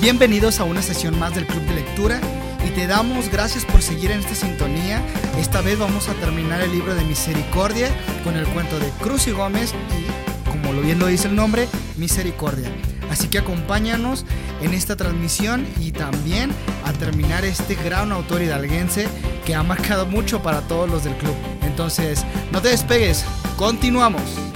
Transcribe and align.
Bienvenidos 0.00 0.60
a 0.60 0.64
una 0.64 0.80
sesión 0.80 1.18
más 1.18 1.34
del 1.34 1.46
Club 1.46 1.60
de 1.64 1.74
Lectura 1.74 2.22
y 2.66 2.70
te 2.70 2.86
damos 2.86 3.28
gracias 3.28 3.66
por 3.66 3.82
seguir 3.82 4.10
en 4.10 4.20
esta 4.20 4.34
sintonía. 4.34 5.02
Esta 5.38 5.60
vez 5.60 5.78
vamos 5.78 6.08
a 6.08 6.14
terminar 6.14 6.62
el 6.62 6.72
libro 6.72 6.94
de 6.94 7.04
Misericordia 7.04 7.90
con 8.24 8.34
el 8.34 8.46
cuento 8.46 8.78
de 8.78 8.88
Cruz 9.02 9.26
y 9.26 9.32
Gómez 9.32 9.74
y, 9.98 10.48
como 10.48 10.72
lo 10.72 10.80
bien 10.80 10.98
lo 10.98 11.06
dice 11.06 11.28
el 11.28 11.36
nombre, 11.36 11.68
Misericordia. 11.98 12.70
Así 13.10 13.28
que 13.28 13.40
acompáñanos 13.40 14.24
en 14.62 14.72
esta 14.72 14.96
transmisión 14.96 15.66
y 15.78 15.92
también 15.92 16.50
a 16.86 16.94
terminar 16.94 17.44
este 17.44 17.74
gran 17.74 18.10
autor 18.10 18.40
hidalguense 18.40 19.06
que 19.44 19.54
ha 19.54 19.62
marcado 19.62 20.06
mucho 20.06 20.42
para 20.42 20.62
todos 20.62 20.88
los 20.88 21.04
del 21.04 21.14
club. 21.16 21.34
Entonces, 21.60 22.24
no 22.52 22.62
te 22.62 22.70
despegues, 22.70 23.26
continuamos. 23.58 24.49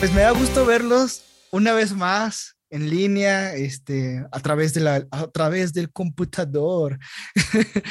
Pues 0.00 0.14
me 0.14 0.22
da 0.22 0.30
gusto 0.30 0.64
verlos 0.64 1.22
una 1.50 1.74
vez 1.74 1.92
más 1.92 2.56
en 2.70 2.88
línea, 2.88 3.54
este, 3.54 4.24
a 4.32 4.40
través 4.40 4.72
de 4.72 4.80
la, 4.80 5.06
a 5.10 5.26
través 5.26 5.74
del 5.74 5.92
computador, 5.92 6.98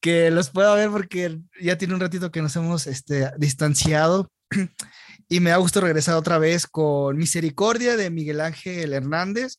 que 0.00 0.30
los 0.30 0.48
pueda 0.48 0.74
ver 0.74 0.88
porque 0.88 1.38
ya 1.60 1.76
tiene 1.76 1.92
un 1.92 2.00
ratito 2.00 2.30
que 2.30 2.40
nos 2.40 2.56
hemos, 2.56 2.86
este, 2.86 3.30
distanciado. 3.36 4.32
Y 5.28 5.38
me 5.38 5.50
da 5.50 5.58
gusto 5.58 5.80
regresar 5.80 6.16
otra 6.16 6.38
vez 6.38 6.66
con 6.66 7.16
Misericordia 7.16 7.96
de 7.96 8.10
Miguel 8.10 8.40
Ángel 8.40 8.92
Hernández. 8.94 9.58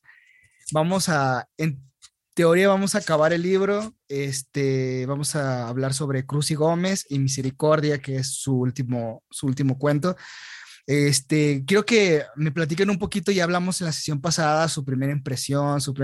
Vamos 0.70 1.08
a, 1.08 1.48
en 1.56 1.80
teoría, 2.34 2.68
vamos 2.68 2.94
a 2.94 2.98
acabar 2.98 3.32
el 3.32 3.40
libro. 3.40 3.94
Este, 4.08 5.06
vamos 5.06 5.34
a 5.34 5.68
hablar 5.68 5.94
sobre 5.94 6.26
Cruz 6.26 6.50
y 6.50 6.56
Gómez 6.56 7.06
y 7.08 7.20
Misericordia, 7.20 8.02
que 8.02 8.16
es 8.16 8.34
su 8.34 8.58
último, 8.58 9.22
su 9.30 9.46
último 9.46 9.78
cuento. 9.78 10.14
Este, 10.86 11.64
quiero 11.66 11.84
que 11.84 12.24
me 12.36 12.50
platiquen 12.50 12.90
un 12.90 12.98
poquito, 12.98 13.30
ya 13.30 13.44
hablamos 13.44 13.80
en 13.80 13.86
la 13.86 13.92
sesión 13.92 14.20
pasada, 14.20 14.68
su 14.68 14.84
primera 14.84 15.12
impresión, 15.12 15.80
su 15.80 15.94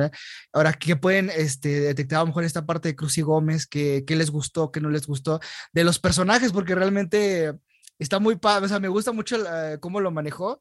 ahora, 0.53 0.73
¿qué 0.73 0.97
pueden 0.97 1.31
este, 1.31 1.81
detectar 1.81 2.19
a 2.19 2.23
lo 2.23 2.29
mejor 2.29 2.45
esta 2.45 2.65
parte 2.65 2.89
de 2.89 2.97
Cruz 2.97 3.19
y 3.19 3.23
Gómez? 3.23 3.67
¿Qué, 3.67 4.05
qué 4.07 4.17
les 4.17 4.31
gustó, 4.31 4.71
qué 4.71 4.81
no 4.81 4.91
les 4.91 5.07
gustó? 5.07 5.41
De 5.73 5.85
los 5.85 5.99
personajes, 5.99 6.53
porque 6.53 6.75
realmente 6.75 7.53
está 7.99 8.21
muy 8.21 8.37
padre, 8.37 8.67
o 8.67 8.69
sea, 8.69 8.79
me 8.79 8.89
gusta 8.89 9.13
mucho 9.13 9.37
cómo 9.81 10.01
lo 10.01 10.11
manejó 10.11 10.61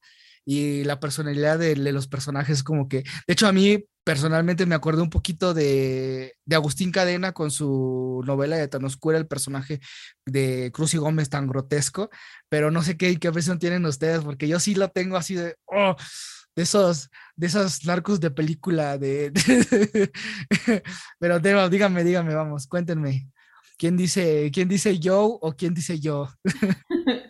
y 0.49 0.85
la 0.85 1.01
personalidad 1.01 1.59
de, 1.59 1.75
los 1.75 2.07
personajes 2.07 2.63
como 2.63 2.87
que, 2.87 2.99
de 2.99 3.33
hecho 3.33 3.47
a 3.47 3.51
mí 3.51 3.83
personalmente 4.05 4.65
me 4.65 4.75
acuerdo 4.75 5.03
un 5.03 5.09
poquito 5.09 5.53
de, 5.53 6.35
de, 6.45 6.55
Agustín 6.55 6.93
Cadena 6.93 7.33
con 7.33 7.51
su 7.51 8.23
novela 8.25 8.55
de 8.55 8.69
Tan 8.69 8.85
Oscura, 8.85 9.17
el 9.17 9.27
personaje 9.27 9.81
de 10.25 10.71
Cruz 10.73 10.93
y 10.93 10.97
Gómez 10.99 11.29
tan 11.29 11.47
grotesco, 11.47 12.09
pero 12.47 12.71
no 12.71 12.81
sé 12.81 12.95
qué, 12.95 13.19
qué 13.19 13.29
versión 13.29 13.59
tienen 13.59 13.85
ustedes, 13.85 14.23
porque 14.23 14.47
yo 14.47 14.61
sí 14.61 14.73
lo 14.73 14.87
tengo 14.87 15.17
así 15.17 15.35
de, 15.35 15.57
oh, 15.65 15.97
de 16.55 16.63
esos, 16.63 17.09
de 17.35 17.47
esos 17.47 17.83
narcos 17.85 18.21
de 18.21 18.31
película, 18.31 18.97
de, 18.97 19.33
pero 21.19 21.39
díganme, 21.41 22.05
díganme, 22.05 22.33
vamos, 22.33 22.67
cuéntenme, 22.67 23.29
¿quién 23.77 23.97
dice, 23.97 24.49
quién 24.53 24.69
dice 24.69 24.97
yo 24.97 25.25
o 25.25 25.57
quién 25.57 25.73
dice 25.73 25.99
yo? 25.99 26.29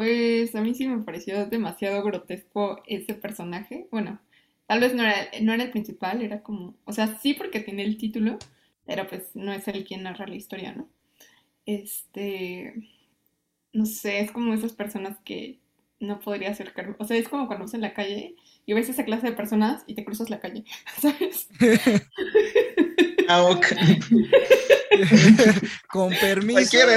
Pues 0.00 0.54
a 0.54 0.62
mí 0.62 0.74
sí 0.74 0.88
me 0.88 1.04
pareció 1.04 1.44
demasiado 1.44 2.02
grotesco 2.02 2.82
ese 2.86 3.12
personaje. 3.12 3.86
Bueno, 3.90 4.18
tal 4.66 4.80
vez 4.80 4.94
no 4.94 5.02
era, 5.02 5.28
no 5.42 5.52
era 5.52 5.64
el 5.64 5.70
principal, 5.70 6.22
era 6.22 6.42
como, 6.42 6.74
o 6.86 6.92
sea, 6.94 7.18
sí 7.18 7.34
porque 7.34 7.60
tiene 7.60 7.82
el 7.82 7.98
título, 7.98 8.38
pero 8.86 9.06
pues 9.06 9.24
no 9.34 9.52
es 9.52 9.68
el 9.68 9.84
quien 9.84 10.04
narra 10.04 10.26
la 10.26 10.36
historia, 10.36 10.72
¿no? 10.72 10.88
Este, 11.66 12.72
no 13.74 13.84
sé, 13.84 14.20
es 14.20 14.30
como 14.32 14.54
esas 14.54 14.72
personas 14.72 15.18
que 15.22 15.58
no 15.98 16.18
podría 16.20 16.48
acercarme. 16.48 16.96
O 16.98 17.04
sea, 17.04 17.18
es 17.18 17.28
como 17.28 17.46
cuando 17.46 17.66
vas 17.66 17.74
en 17.74 17.82
la 17.82 17.92
calle 17.92 18.36
y 18.64 18.72
ves 18.72 18.88
esa 18.88 19.04
clase 19.04 19.26
de 19.26 19.36
personas 19.36 19.84
y 19.86 19.96
te 19.96 20.06
cruzas 20.06 20.30
la 20.30 20.40
calle, 20.40 20.64
¿sabes? 20.98 21.46
ah, 23.28 23.42
ok. 23.42 23.66
Con 25.90 26.10
permiso. 26.14 26.88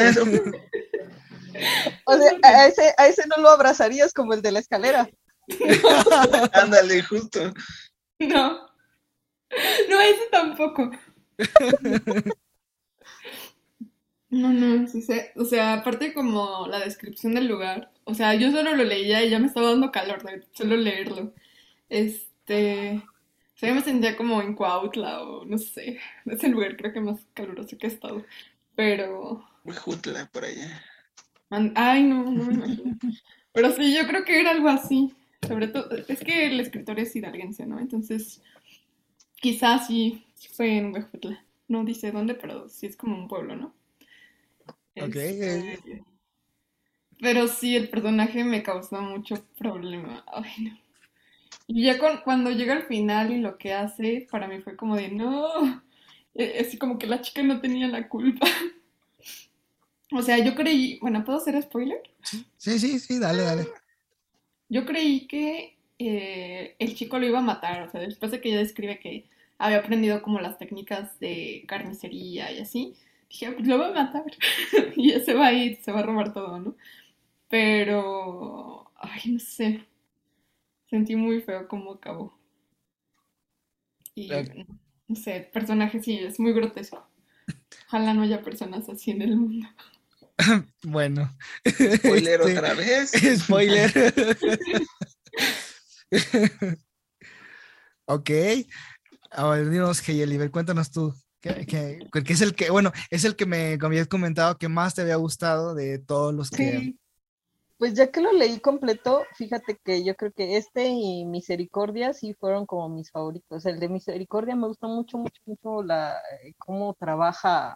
O 2.06 2.18
sea, 2.18 2.31
a 2.44 2.68
ese, 2.68 2.94
a 2.97 3.08
ese 3.08 3.28
no 3.28 3.41
lo 3.41 3.50
abrazarías 3.50 4.14
como 4.14 4.34
el 4.34 4.41
de 4.41 4.52
la 4.52 4.59
escalera. 4.59 5.09
Ándale, 6.53 7.03
justo. 7.03 7.53
No. 8.19 8.68
No, 9.90 10.02
ese 10.02 10.28
tampoco. 10.31 10.91
No, 14.30 14.52
no, 14.52 14.88
sí 14.88 15.02
sé. 15.03 15.31
O 15.36 15.46
sea, 15.46 15.74
aparte 15.74 16.14
como 16.14 16.68
la 16.68 16.80
descripción 16.80 17.36
del 17.36 17.47
lugar. 17.47 17.91
O 18.03 18.16
sea, 18.16 18.34
yo 18.34 18.52
solo 18.52 18.75
lo 18.75 18.84
leía 18.84 19.24
y 19.24 19.30
ya 19.30 19.38
me 19.40 19.47
estaba 19.47 19.70
dando 19.70 19.91
calor 19.91 20.24
de 20.24 20.44
solo 20.53 20.75
leerlo. 20.75 21.34
Este. 21.88 23.03
O 23.56 23.58
sea, 23.58 23.70
yo 23.70 23.75
me 23.75 23.81
sentía 23.81 24.18
como 24.18 24.41
en 24.41 24.56
Cuautla 24.56 25.22
o 25.22 25.46
no 25.46 25.58
sé. 25.59 26.00
Es 26.25 26.44
el 26.44 26.52
lugar 26.52 26.75
creo 26.78 26.91
que 26.91 27.00
más 27.00 27.20
caluroso 27.35 27.78
que 27.78 27.88
he 27.88 27.90
estado. 27.91 28.25
Pero. 28.75 29.47
Jutla, 29.66 30.28
por 30.31 30.46
allá. 30.46 30.84
Ay, 31.75 32.03
no, 32.03 32.24
no 32.24 32.44
me 32.44 32.53
imagino. 32.53 32.97
Pero 33.53 33.72
sí, 33.72 33.96
yo 33.96 34.08
creo 34.08 34.25
que 34.25 34.40
era 34.40 34.52
algo 34.52 34.69
así. 34.69 35.14
Sobre 35.47 35.68
todo, 35.68 35.90
es 36.08 36.19
que 36.19 36.47
el 36.47 36.59
escritor 36.59 37.00
es 37.00 37.16
hidalguense, 37.16 37.66
¿no? 37.66 37.80
Entonces, 37.80 38.41
quizás 39.36 39.88
sí, 39.88 40.25
fue 40.53 40.78
en 40.78 40.94
Huejutla. 40.94 41.44
No 41.68 41.84
dice 41.84 42.12
dónde, 42.12 42.36
pero 42.36 42.69
sí 42.69 42.88
es 42.88 42.96
como 42.96 43.18
un 43.18 43.28
pueblo, 43.28 43.56
¿no? 43.56 43.74
Ok. 44.96 45.16
Este, 45.16 46.03
pero 47.19 47.47
sí, 47.47 47.75
el 47.75 47.90
personaje 47.90 48.44
me 48.44 48.64
causó 48.64 49.02
mucho 49.02 49.46
problema. 49.58 50.24
Ay, 50.28 50.52
no. 50.59 50.78
Y 51.68 51.84
ya 51.84 51.97
cuando 52.24 52.52
llega 52.52 52.74
al 52.74 52.84
final 52.84 53.31
y 53.31 53.38
lo 53.38 53.58
que 53.58 53.74
hace, 53.74 54.28
para 54.30 54.47
mí 54.47 54.59
fue 54.59 54.75
como 54.75 54.96
de, 54.96 55.09
no, 55.09 55.81
e, 56.35 56.59
así 56.59 56.78
como 56.78 56.97
que 56.97 57.08
la 57.08 57.22
chica 57.22 57.41
no 57.44 57.62
tenía 57.62 57.88
la 57.88 58.09
culpa. 58.09 58.47
O 60.13 60.22
sea, 60.22 60.38
yo 60.38 60.56
creí, 60.56 61.00
bueno, 61.00 61.24
¿puedo 61.24 61.40
hacer 61.40 61.62
spoiler? 61.62 62.01
Sí, 62.57 62.79
sí, 62.79 63.00
sí, 63.00 63.19
dale, 63.19 63.44
dale. 63.44 63.68
Yo 64.69 64.85
creí 64.85 65.28
que 65.28 65.78
eh, 66.00 66.75
el 66.79 66.96
chico 66.96 67.19
lo 67.19 67.25
iba 67.25 67.40
a 67.40 67.44
matar, 67.44 67.84
o 67.84 67.90
sea, 67.90 68.01
después 68.01 68.31
de 68.31 68.41
que 68.41 68.50
ella 68.50 68.59
describe 68.59 69.00
que 69.00 69.29
había 69.57 69.79
aprendido 69.79 70.22
como 70.22 70.40
las 70.40 70.57
técnicas 70.57 71.19
de 71.19 71.63
carnicería 71.68 72.52
y 72.52 72.59
así, 72.59 72.96
dije, 73.29 73.52
pues 73.52 73.68
lo 73.68 73.79
va 73.79 73.88
a 73.88 73.91
matar 73.91 74.25
y 74.96 75.12
ya 75.12 75.19
se 75.19 75.34
va 75.34 75.47
a 75.47 75.53
ir, 75.53 75.78
se 75.81 75.91
va 75.91 76.00
a 76.00 76.03
robar 76.03 76.34
todo, 76.34 76.59
¿no? 76.59 76.75
Pero, 77.50 78.91
ay, 78.96 79.31
no 79.31 79.40
sé, 79.40 79.85
sentí 80.90 81.16
muy 81.16 81.41
feo 81.41 81.68
cómo 81.68 81.94
acabó. 81.94 82.38
Y, 84.16 84.29
no 85.07 85.16
sé, 85.16 85.38
el 85.38 85.46
personaje 85.47 86.02
sí, 86.02 86.18
es 86.19 86.40
muy 86.40 86.53
grotesco. 86.53 87.07
Ojalá 87.88 88.13
no 88.13 88.22
haya 88.23 88.41
personas 88.41 88.90
así 88.90 89.12
en 89.12 89.22
el 89.22 89.35
mundo. 89.35 89.68
bueno. 90.83 91.29
Spoiler 91.67 92.41
este, 92.41 92.57
otra 92.57 92.73
vez. 92.73 93.11
Spoiler. 93.39 93.91
ok. 98.05 98.29
A 99.31 99.47
ver, 99.49 99.69
dinos, 99.69 100.01
cuéntanos 100.51 100.91
tú. 100.91 101.13
Que, 101.41 101.99
es 102.29 102.41
el 102.41 102.55
que, 102.55 102.69
bueno, 102.69 102.93
es 103.09 103.25
el 103.25 103.35
que 103.35 103.45
me 103.45 103.77
habías 103.81 104.07
comentado 104.07 104.57
que 104.57 104.69
más 104.69 104.95
te 104.95 105.01
había 105.01 105.17
gustado 105.17 105.75
de 105.75 105.99
todos 105.99 106.33
los 106.33 106.49
que. 106.49 106.95
Pues 107.77 107.95
ya 107.95 108.09
que 108.11 108.22
lo 108.22 108.31
leí 108.31 108.59
completo, 108.59 109.25
fíjate 109.35 109.77
que 109.83 110.05
yo 110.05 110.16
creo 110.16 110.31
que 110.31 110.55
este 110.55 110.88
y 110.88 111.25
Misericordia 111.25 112.13
sí 112.13 112.34
fueron 112.34 112.66
como 112.66 112.87
mis 112.87 113.11
favoritos. 113.11 113.66
El 113.66 113.79
de 113.79 113.90
Misericordia 113.90 114.55
me 114.55 114.67
gustó 114.67 114.87
mucho, 114.87 115.17
mucho, 115.17 115.41
mucho 115.46 115.84
la, 115.84 116.16
eh, 116.43 116.53
cómo 116.58 116.93
trabaja 116.93 117.75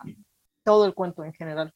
todo 0.64 0.86
el 0.86 0.94
cuento 0.94 1.26
en 1.26 1.34
general 1.34 1.74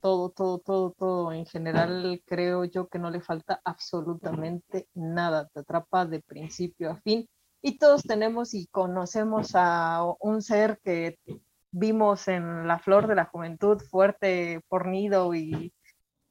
todo, 0.00 0.30
todo, 0.30 0.58
todo, 0.58 0.92
todo. 0.92 1.32
En 1.32 1.46
general 1.46 2.22
creo 2.26 2.64
yo 2.64 2.88
que 2.88 2.98
no 2.98 3.10
le 3.10 3.20
falta 3.20 3.60
absolutamente 3.64 4.88
nada. 4.94 5.48
Te 5.48 5.60
atrapa 5.60 6.06
de 6.06 6.20
principio 6.20 6.90
a 6.90 7.00
fin. 7.00 7.28
Y 7.62 7.78
todos 7.78 8.02
tenemos 8.02 8.54
y 8.54 8.66
conocemos 8.68 9.52
a 9.54 10.02
un 10.20 10.42
ser 10.42 10.80
que 10.82 11.18
vimos 11.70 12.28
en 12.28 12.66
la 12.66 12.78
flor 12.78 13.06
de 13.06 13.14
la 13.14 13.26
juventud, 13.26 13.78
fuerte, 13.80 14.60
fornido 14.68 15.34
y, 15.34 15.72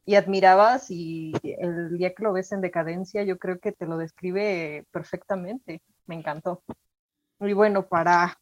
y 0.05 0.15
admirabas 0.15 0.89
y 0.89 1.33
el 1.43 1.97
día 1.97 2.13
que 2.15 2.23
lo 2.23 2.33
ves 2.33 2.51
en 2.51 2.61
decadencia 2.61 3.23
yo 3.23 3.37
creo 3.37 3.59
que 3.59 3.71
te 3.71 3.85
lo 3.85 3.97
describe 3.97 4.87
perfectamente. 4.91 5.83
Me 6.07 6.15
encantó. 6.15 6.63
Y 7.39 7.53
bueno, 7.53 7.87
para 7.87 8.37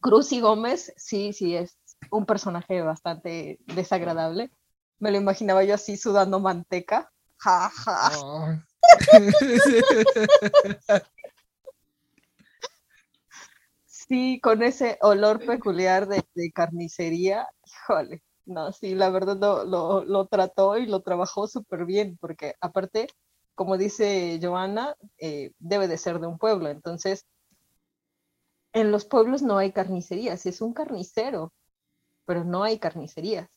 Cruz 0.00 0.32
y 0.32 0.40
Gómez, 0.40 0.92
sí, 0.98 1.32
sí, 1.32 1.56
es 1.56 1.78
un 2.10 2.26
personaje 2.26 2.82
bastante 2.82 3.58
desagradable. 3.66 4.50
Me 4.98 5.10
lo 5.10 5.18
imaginaba 5.18 5.64
yo 5.64 5.74
así 5.74 5.96
sudando 5.96 6.40
manteca. 6.40 7.10
Ja, 7.38 7.70
ja. 7.70 8.10
Oh. 8.18 8.48
sí, 13.86 14.40
con 14.40 14.62
ese 14.62 14.98
olor 15.00 15.44
peculiar 15.44 16.06
de, 16.06 16.22
de 16.34 16.52
carnicería, 16.52 17.48
híjole, 17.66 18.22
no, 18.46 18.72
sí, 18.72 18.94
la 18.94 19.10
verdad 19.10 19.38
lo, 19.38 19.64
lo, 19.64 20.04
lo 20.04 20.26
trató 20.26 20.76
y 20.76 20.86
lo 20.86 21.00
trabajó 21.00 21.46
súper 21.48 21.86
bien, 21.86 22.18
porque 22.20 22.54
aparte, 22.60 23.08
como 23.54 23.78
dice 23.78 24.38
Joana, 24.42 24.96
eh, 25.18 25.52
debe 25.58 25.88
de 25.88 25.98
ser 25.98 26.20
de 26.20 26.26
un 26.26 26.38
pueblo, 26.38 26.68
entonces 26.68 27.26
en 28.72 28.90
los 28.90 29.04
pueblos 29.06 29.42
no 29.42 29.56
hay 29.56 29.72
carnicerías, 29.72 30.46
es 30.46 30.60
un 30.60 30.74
carnicero, 30.74 31.52
pero 32.26 32.44
no 32.44 32.62
hay 32.64 32.78
carnicerías. 32.78 33.48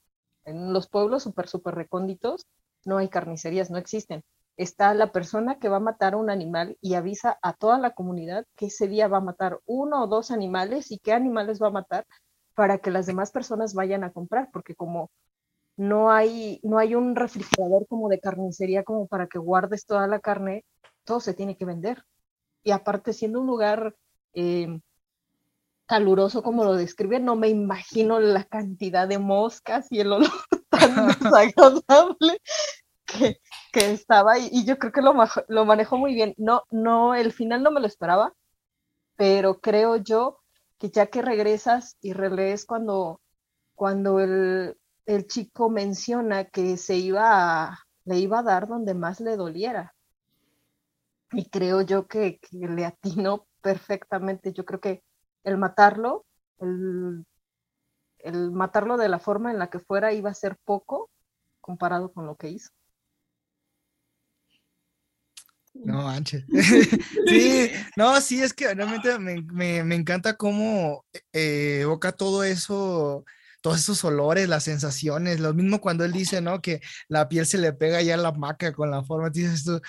En 0.46 0.74
los 0.74 0.88
pueblos 0.88 1.24
súper, 1.24 1.48
súper 1.48 1.76
recónditos 1.76 2.48
no 2.86 2.98
hay 2.98 3.10
carnicerías, 3.10 3.70
no 3.70 3.78
existen. 3.78 4.24
Está 4.56 4.94
la 4.94 5.12
persona 5.12 5.60
que 5.60 5.70
va 5.70 5.78
a 5.78 5.82
matar 5.82 6.14
a 6.14 6.18
un 6.18 6.30
animal 6.30 6.78
y 6.82 6.96
avisa 6.96 7.38
a 7.42 7.54
toda 7.54 7.78
la 7.80 7.92
comunidad 7.92 8.46
que 8.56 8.68
ese 8.68 8.88
día 8.88 9.08
va 9.08 9.18
a 9.18 9.22
matar 9.22 9.60
uno 9.66 10.04
o 10.04 10.08
dos 10.08 10.32
animales 10.32 10.92
y 10.92 11.00
qué 11.00 11.14
animales 11.14 11.62
va 11.62 11.68
a 11.68 11.72
matar 11.72 12.06
para 12.56 12.80
que 12.80 12.90
las 12.92 13.06
demás 13.06 13.32
personas 13.32 13.74
vayan 13.76 14.04
a 14.04 14.12
comprar, 14.12 14.50
porque 14.52 14.74
como 14.74 15.12
no 15.78 16.12
hay, 16.12 16.60
no 16.64 16.80
hay 16.80 16.96
un 16.96 17.16
refrigerador 17.16 17.88
como 17.88 18.10
de 18.10 18.20
carnicería 18.20 18.84
como 18.84 19.08
para 19.08 19.28
que 19.28 19.38
guardes 19.40 19.86
toda 19.86 20.08
la 20.08 20.20
carne, 20.20 20.66
todo 21.04 21.20
se 21.20 21.34
tiene 21.36 21.56
que 21.58 21.66
vender. 21.66 22.04
Y 22.64 22.72
aparte, 22.72 23.14
siendo 23.14 23.42
un 23.42 23.48
lugar 23.48 23.96
eh, 24.34 24.80
caluroso 25.88 26.44
como 26.44 26.64
lo 26.64 26.76
describe, 26.76 27.20
no 27.20 27.36
me 27.36 27.50
imagino 27.50 28.20
la 28.20 28.44
cantidad 28.44 29.08
de 29.08 29.18
moscas 29.18 29.88
y 29.90 30.02
el 30.02 30.12
olor 30.12 30.30
tan 30.70 31.08
desagradable 31.20 32.42
que, 33.06 33.38
que 33.72 33.92
estaba 33.92 34.38
y, 34.38 34.50
y, 34.52 34.66
yo 34.66 34.78
creo 34.78 34.92
que 34.92 35.02
lo, 35.02 35.14
lo 35.48 35.66
manejó 35.66 35.98
muy 35.98 36.14
bien. 36.14 36.34
No, 36.38 36.64
no, 36.70 37.16
el 37.16 37.32
final 37.32 37.64
no 37.64 37.72
me 37.72 37.80
lo 37.80 37.88
esperaba, 37.88 38.34
pero 39.16 39.60
creo 39.60 39.96
yo 39.96 40.40
que 40.78 40.90
ya 40.90 41.08
que 41.08 41.22
regresas 41.22 41.98
y 42.02 42.14
relees 42.14 42.66
cuando, 42.66 43.22
cuando 43.76 44.20
el, 44.20 44.78
el 45.06 45.28
chico 45.28 45.70
menciona 45.70 46.46
que 46.46 46.78
se 46.78 46.98
iba 46.98 47.64
a, 47.64 47.80
le 48.06 48.20
iba 48.20 48.40
a 48.40 48.44
dar 48.44 48.68
donde 48.68 48.94
más 48.94 49.20
le 49.20 49.38
doliera. 49.38 49.96
Y 51.32 51.50
creo 51.50 51.82
yo 51.82 52.08
que, 52.08 52.40
que 52.40 52.68
le 52.68 52.86
atinó 52.86 53.48
perfectamente. 53.62 54.54
Yo 54.54 54.66
creo 54.66 54.80
que 54.80 55.04
el 55.48 55.58
matarlo, 55.58 56.26
el, 56.60 57.26
el, 58.20 58.52
matarlo 58.52 58.98
de 58.98 59.08
la 59.08 59.18
forma 59.18 59.50
en 59.52 59.60
la 59.60 59.70
que 59.70 59.80
fuera 59.80 60.12
iba 60.12 60.30
a 60.30 60.34
ser 60.34 60.58
poco 60.66 61.10
comparado 61.62 62.12
con 62.12 62.26
lo 62.26 62.36
que 62.36 62.50
hizo. 62.50 62.72
No, 65.74 66.10
Anche. 66.10 66.46
sí, 67.28 67.72
no, 67.96 68.20
sí, 68.20 68.42
es 68.42 68.54
que 68.54 68.74
realmente 68.74 69.18
me, 69.20 69.42
me, 69.42 69.84
me 69.86 69.96
encanta 69.96 70.36
cómo 70.36 71.06
eh, 71.32 71.80
evoca 71.84 72.12
todo 72.12 72.44
eso, 72.44 73.24
todos 73.62 73.80
esos 73.80 74.04
olores, 74.04 74.50
las 74.50 74.66
sensaciones, 74.66 75.40
lo 75.40 75.54
mismo 75.54 75.80
cuando 75.80 76.04
él 76.04 76.12
dice, 76.12 76.42
¿no? 76.42 76.62
Que 76.62 76.82
la 77.08 77.30
piel 77.30 77.46
se 77.46 77.58
le 77.58 77.72
pega 77.72 78.02
ya 78.02 78.16
a 78.16 78.18
la 78.18 78.34
maca 78.34 78.74
con 78.74 78.92
la 78.92 79.02
forma, 79.06 79.30
dices 79.30 79.64
tú, 79.64 79.80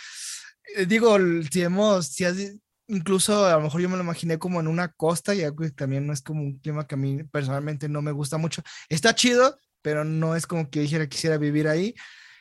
eh, 0.77 0.87
digo, 0.87 1.17
si 1.51 1.63
hemos, 1.63 2.07
si 2.07 2.25
has, 2.25 2.37
incluso 2.89 3.47
a 3.47 3.53
lo 3.53 3.61
mejor 3.61 3.81
yo 3.81 3.89
me 3.89 3.97
lo 3.97 4.03
imaginé 4.03 4.39
como 4.39 4.61
en 4.61 4.67
una 4.67 4.89
costa, 4.89 5.35
y 5.35 5.43
también 5.77 6.07
no 6.07 6.13
es 6.13 6.23
como 6.23 6.43
un 6.43 6.59
clima 6.59 6.87
que 6.87 6.95
a 6.95 6.99
mí 6.99 7.23
personalmente 7.25 7.89
no 7.89 8.03
me 8.03 8.13
gusta 8.13 8.39
mucho. 8.39 8.63
Está 8.89 9.15
chido, 9.15 9.59
pero 9.83 10.05
no 10.05 10.35
es 10.35 10.47
como 10.47 10.69
que 10.71 10.81
dijera 10.81 11.09
quisiera 11.09 11.39
vivir 11.39 11.69
ahí 11.69 11.95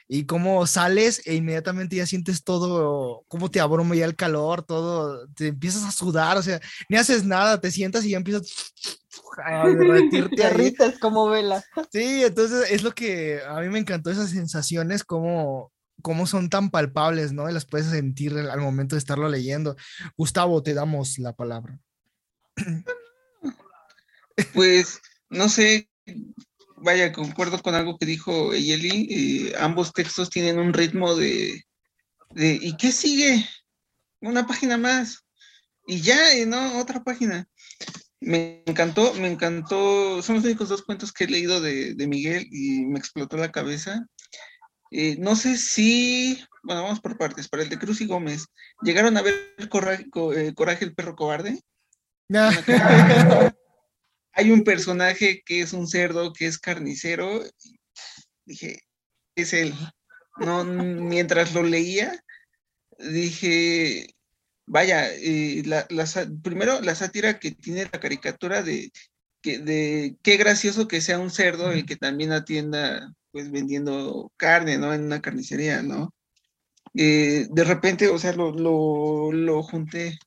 y 0.08 0.26
cómo 0.26 0.66
sales 0.66 1.22
e 1.26 1.36
inmediatamente 1.36 1.98
ya 1.98 2.06
sientes 2.06 2.44
todo, 2.44 3.26
cómo 3.28 3.52
te 3.52 3.60
abruma 3.60 3.96
ya 3.96 4.06
el 4.06 4.16
calor, 4.16 4.64
todo, 4.64 5.28
te 5.36 5.48
empiezas 5.48 5.84
a 5.84 5.92
sudar, 5.92 6.38
o 6.38 6.42
sea, 6.42 6.62
ni 6.90 6.98
haces 6.98 7.26
nada, 7.26 7.60
te 7.60 7.72
sientas 7.72 8.06
y 8.06 8.12
ya 8.12 8.18
empiezas 8.18 8.74
a 9.46 9.68
derretirte. 9.68 10.36
te 10.36 10.44
derrites 10.44 11.00
como 11.00 11.28
vela. 11.30 11.64
Sí, 11.92 12.24
entonces 12.24 12.72
es 12.72 12.84
lo 12.84 12.94
que 12.94 13.42
a 13.46 13.60
mí 13.60 13.70
me 13.70 13.80
encantó 13.80 14.10
esas 14.10 14.30
sensaciones, 14.30 15.04
como 15.04 15.74
cómo 16.02 16.28
son 16.28 16.50
tan 16.50 16.70
palpables, 16.70 17.34
¿no? 17.34 17.50
Y 17.50 17.54
las 17.54 17.66
puedes 17.66 17.88
sentir 17.88 18.38
al 18.38 18.60
momento 18.60 18.96
de 18.96 19.00
estarlo 19.00 19.30
leyendo. 19.30 19.76
Gustavo, 20.16 20.62
te 20.64 20.74
damos 20.74 21.18
la 21.20 21.34
palabra. 21.34 21.80
Pues, 24.54 25.02
no 25.32 25.50
sé, 25.50 25.90
vaya, 26.76 27.12
concuerdo 27.12 27.60
con 27.60 27.74
algo 27.74 27.98
que 27.98 28.06
dijo 28.06 28.54
Eyeli, 28.54 29.08
eh, 29.50 29.54
ambos 29.58 29.94
textos 29.94 30.30
tienen 30.30 30.60
un 30.60 30.74
ritmo 30.74 31.16
de, 31.16 31.66
¿y 32.36 32.78
qué 32.78 32.92
sigue? 32.92 33.50
Una 34.22 34.46
página 34.46 34.78
más. 34.78 35.26
Y 35.88 36.02
ya, 36.02 36.20
¿no? 36.46 36.78
Otra 36.78 37.04
página. 37.04 37.48
Me 38.20 38.62
encantó, 38.68 39.12
me 39.16 39.28
encantó, 39.28 40.22
son 40.22 40.36
los 40.36 40.46
únicos 40.46 40.70
dos 40.70 40.84
cuentos 40.84 41.12
que 41.12 41.24
he 41.24 41.28
leído 41.28 41.60
de 41.60 42.08
Miguel 42.08 42.48
y 42.52 42.86
me 42.86 43.00
explotó 43.00 43.38
la 43.38 43.52
cabeza. 43.52 44.06
Eh, 44.92 45.18
no 45.20 45.36
sé 45.36 45.58
si, 45.58 46.42
bueno, 46.64 46.84
vamos 46.84 47.00
por 47.00 47.18
partes, 47.18 47.48
para 47.48 47.64
el 47.64 47.70
de 47.70 47.78
Cruz 47.78 48.02
y 48.02 48.06
Gómez, 48.06 48.48
¿llegaron 48.82 49.18
a 49.18 49.22
ver 49.22 49.36
Coraje, 49.70 50.06
eh, 50.36 50.54
Coraje 50.54 50.86
el 50.86 50.96
perro 50.96 51.16
cobarde? 51.16 51.62
No. 52.30 52.50
hay 54.34 54.52
un 54.52 54.66
personaje 54.66 55.42
que 55.46 55.62
es 55.62 55.72
un 55.72 55.88
cerdo, 55.88 56.34
que 56.34 56.46
es 56.46 56.60
carnicero. 56.60 57.42
Dije, 58.44 58.82
es 59.36 59.54
él. 59.54 59.74
No, 60.38 60.66
mientras 60.66 61.54
lo 61.54 61.64
leía, 61.64 62.22
dije, 63.00 64.14
vaya, 64.66 65.10
eh, 65.14 65.64
la, 65.66 65.88
la, 65.90 66.06
primero 66.44 66.82
la 66.82 66.96
sátira 66.96 67.40
que 67.40 67.52
tiene 67.52 67.88
la 67.92 68.00
caricatura 68.00 68.62
de, 68.62 68.92
que, 69.48 69.60
de 69.60 70.18
qué 70.24 70.38
gracioso 70.38 70.88
que 70.88 71.00
sea 71.00 71.20
un 71.20 71.30
cerdo 71.32 71.72
el 71.72 71.86
que 71.86 71.96
también 71.96 72.34
atienda, 72.34 73.14
pues 73.32 73.50
vendiendo 73.52 74.32
carne, 74.36 74.78
¿no? 74.78 74.94
En 74.94 75.04
una 75.06 75.22
carnicería, 75.22 75.82
¿no? 75.84 76.14
Eh, 76.96 77.48
de 77.50 77.64
repente, 77.64 78.10
o 78.10 78.20
sea, 78.20 78.34
lo, 78.34 78.52
lo, 78.52 79.32
lo 79.32 79.64
junté. 79.64 80.18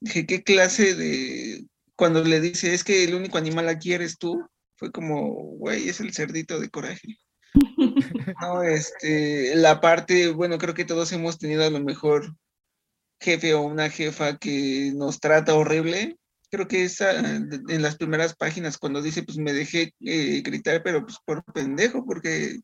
Dije, 0.00 0.26
¿qué 0.26 0.42
clase 0.42 0.94
de 0.94 1.66
cuando 1.94 2.22
le 2.22 2.40
dice, 2.40 2.72
es 2.72 2.84
que 2.84 3.04
el 3.04 3.14
único 3.14 3.38
animal 3.38 3.68
aquí 3.68 3.92
eres 3.92 4.18
tú, 4.18 4.40
fue 4.76 4.92
como, 4.92 5.32
güey, 5.56 5.88
es 5.88 6.00
el 6.00 6.14
cerdito 6.14 6.60
de 6.60 6.70
coraje. 6.70 7.18
no, 8.40 8.62
este, 8.62 9.56
la 9.56 9.80
parte, 9.80 10.28
bueno, 10.28 10.58
creo 10.58 10.74
que 10.74 10.84
todos 10.84 11.12
hemos 11.12 11.38
tenido 11.38 11.64
a 11.64 11.70
lo 11.70 11.80
mejor 11.80 12.36
jefe 13.20 13.52
o 13.54 13.62
una 13.62 13.90
jefa 13.90 14.38
que 14.38 14.92
nos 14.94 15.18
trata 15.18 15.54
horrible. 15.54 16.16
Creo 16.50 16.66
que 16.68 16.84
esa, 16.84 17.18
en 17.18 17.82
las 17.82 17.96
primeras 17.96 18.34
páginas, 18.34 18.78
cuando 18.78 19.02
dice, 19.02 19.22
pues 19.22 19.38
me 19.38 19.52
dejé 19.52 19.94
eh, 20.00 20.40
gritar, 20.42 20.82
pero 20.82 21.02
pues 21.04 21.18
por 21.24 21.44
pendejo, 21.44 22.04
porque 22.06 22.60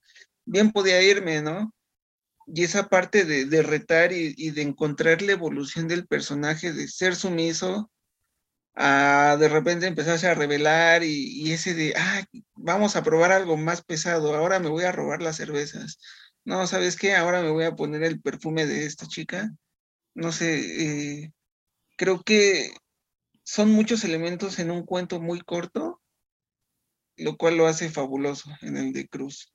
bien 0.46 0.72
podía 0.72 1.02
irme, 1.02 1.42
¿no? 1.42 1.72
Y 2.46 2.64
esa 2.64 2.88
parte 2.88 3.24
de, 3.24 3.46
de 3.46 3.62
retar 3.62 4.12
y, 4.12 4.34
y, 4.36 4.50
de 4.50 4.62
encontrar 4.62 5.22
la 5.22 5.32
evolución 5.32 5.88
del 5.88 6.06
personaje, 6.06 6.72
de 6.72 6.88
ser 6.88 7.16
sumiso, 7.16 7.90
a 8.74 9.36
de 9.38 9.48
repente 9.48 9.86
empezarse 9.86 10.28
a 10.28 10.34
revelar 10.34 11.04
y, 11.04 11.42
y, 11.42 11.52
ese 11.52 11.74
de, 11.74 11.94
ah, 11.96 12.24
vamos 12.54 12.96
a 12.96 13.02
probar 13.04 13.32
algo 13.32 13.56
más 13.56 13.82
pesado, 13.82 14.34
ahora 14.34 14.58
me 14.60 14.68
voy 14.68 14.84
a 14.84 14.92
robar 14.92 15.22
las 15.22 15.36
cervezas. 15.36 15.98
No, 16.44 16.66
¿sabes 16.66 16.96
qué? 16.96 17.14
Ahora 17.16 17.42
me 17.42 17.50
voy 17.50 17.64
a 17.64 17.74
poner 17.76 18.02
el 18.04 18.20
perfume 18.20 18.66
de 18.66 18.86
esta 18.86 19.06
chica. 19.06 19.50
No 20.14 20.32
sé, 20.32 21.22
eh, 21.24 21.32
creo 21.96 22.22
que 22.22 22.74
son 23.44 23.70
muchos 23.70 24.02
elementos 24.04 24.58
en 24.58 24.70
un 24.70 24.84
cuento 24.84 25.20
muy 25.20 25.40
corto, 25.40 26.00
lo 27.16 27.36
cual 27.36 27.56
lo 27.56 27.66
hace 27.66 27.90
fabuloso 27.90 28.50
en 28.62 28.76
el 28.76 28.92
de 28.92 29.06
Cruz. 29.06 29.52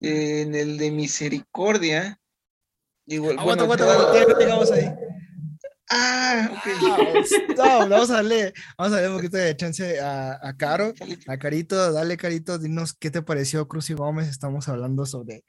en 0.00 0.54
el 0.54 0.76
de 0.76 0.90
Misericordia, 0.90 2.20
igual. 3.06 3.38
Aguanta, 3.38 3.64
bueno, 3.64 3.84
aguanta, 3.84 4.20
aguanta, 4.20 4.38
llegamos 4.38 4.70
ahí. 4.70 4.84
Ah, 5.88 6.50
ok. 6.52 7.56
No, 7.56 7.88
vamos 7.88 8.10
a 8.10 8.14
darle, 8.14 8.52
vamos 8.76 8.92
a 8.92 8.96
darle 8.96 9.08
un 9.08 9.16
poquito 9.16 9.36
de 9.38 9.56
chance 9.56 10.00
a, 10.00 10.38
a, 10.46 10.56
Caro, 10.56 10.92
a 11.28 11.38
Carito, 11.38 11.92
dale 11.92 12.16
Carito, 12.16 12.58
dinos 12.58 12.92
qué 12.92 13.10
te 13.10 13.22
pareció 13.22 13.66
Cruz 13.68 13.88
y 13.90 13.94
Gómez, 13.94 14.28
estamos 14.28 14.68
hablando 14.68 15.06
sobre, 15.06 15.44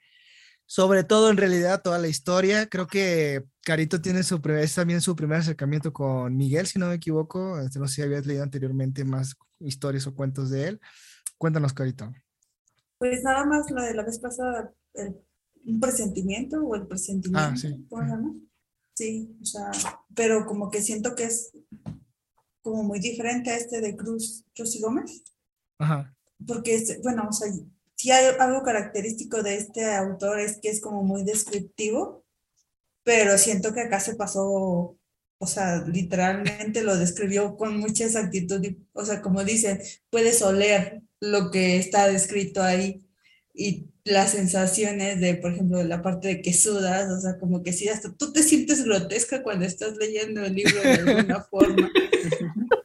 sobre 0.64 1.04
todo 1.04 1.30
en 1.30 1.36
realidad 1.36 1.82
toda 1.82 1.98
la 1.98 2.08
historia, 2.08 2.68
creo 2.68 2.86
que 2.86 3.44
Carito 3.68 4.00
tiene 4.00 4.22
su 4.22 4.40
es 4.58 4.74
también 4.74 5.02
su 5.02 5.14
primer 5.14 5.40
acercamiento 5.40 5.92
con 5.92 6.34
Miguel, 6.34 6.66
si 6.66 6.78
no 6.78 6.88
me 6.88 6.94
equivoco, 6.94 7.60
este, 7.60 7.78
no 7.78 7.86
sé 7.86 7.96
si 7.96 8.02
habías 8.02 8.24
leído 8.24 8.42
anteriormente 8.42 9.04
más 9.04 9.36
historias 9.60 10.06
o 10.06 10.14
cuentos 10.14 10.48
de 10.48 10.68
él, 10.68 10.80
cuéntanos 11.36 11.74
Carito. 11.74 12.10
Pues 12.96 13.22
nada 13.22 13.44
más 13.44 13.70
la 13.70 13.82
de 13.82 13.92
la 13.92 14.04
vez 14.04 14.20
pasada, 14.20 14.72
el, 14.94 15.20
un 15.66 15.80
presentimiento 15.80 16.64
o 16.64 16.76
el 16.76 16.86
presentimiento, 16.86 17.46
ah, 17.46 17.56
sí. 17.58 17.86
Sí, 18.94 19.36
o 19.38 19.44
sea, 19.44 19.70
pero 20.14 20.46
como 20.46 20.70
que 20.70 20.80
siento 20.80 21.14
que 21.14 21.24
es 21.24 21.52
como 22.62 22.84
muy 22.84 23.00
diferente 23.00 23.50
a 23.50 23.58
este 23.58 23.82
de 23.82 23.94
Cruz, 23.98 24.46
Cruz 24.54 24.76
y 24.76 24.80
Gómez. 24.80 25.24
Ajá. 25.78 26.16
Porque, 26.46 26.74
es, 26.74 27.02
bueno, 27.02 27.28
o 27.28 27.32
sea, 27.34 27.52
sí 27.96 28.10
hay 28.10 28.34
algo 28.40 28.62
característico 28.62 29.42
de 29.42 29.56
este 29.58 29.94
autor 29.94 30.40
es 30.40 30.58
que 30.58 30.70
es 30.70 30.80
como 30.80 31.02
muy 31.02 31.22
descriptivo, 31.22 32.24
pero 33.08 33.38
siento 33.38 33.72
que 33.72 33.80
acá 33.80 34.00
se 34.00 34.16
pasó 34.16 34.98
o 35.38 35.46
sea, 35.46 35.82
literalmente 35.86 36.82
lo 36.82 36.98
describió 36.98 37.56
con 37.56 37.78
mucha 37.78 38.04
exactitud, 38.04 38.60
o 38.92 39.04
sea, 39.06 39.22
como 39.22 39.44
dicen, 39.44 39.80
puedes 40.10 40.42
oler 40.42 41.00
lo 41.20 41.50
que 41.50 41.78
está 41.78 42.06
descrito 42.06 42.62
ahí 42.62 43.06
y 43.54 43.86
las 44.04 44.32
sensaciones 44.32 45.20
de, 45.20 45.36
por 45.36 45.52
ejemplo, 45.52 45.82
la 45.84 46.02
parte 46.02 46.28
de 46.28 46.42
que 46.42 46.52
sudas, 46.52 47.10
o 47.10 47.18
sea, 47.18 47.38
como 47.38 47.62
que 47.62 47.72
sí, 47.72 47.88
hasta 47.88 48.12
tú 48.12 48.30
te 48.30 48.42
sientes 48.42 48.84
grotesca 48.84 49.42
cuando 49.42 49.64
estás 49.64 49.96
leyendo 49.96 50.44
el 50.44 50.54
libro 50.54 50.82
de 50.82 50.90
alguna 50.90 51.40
forma. 51.44 51.88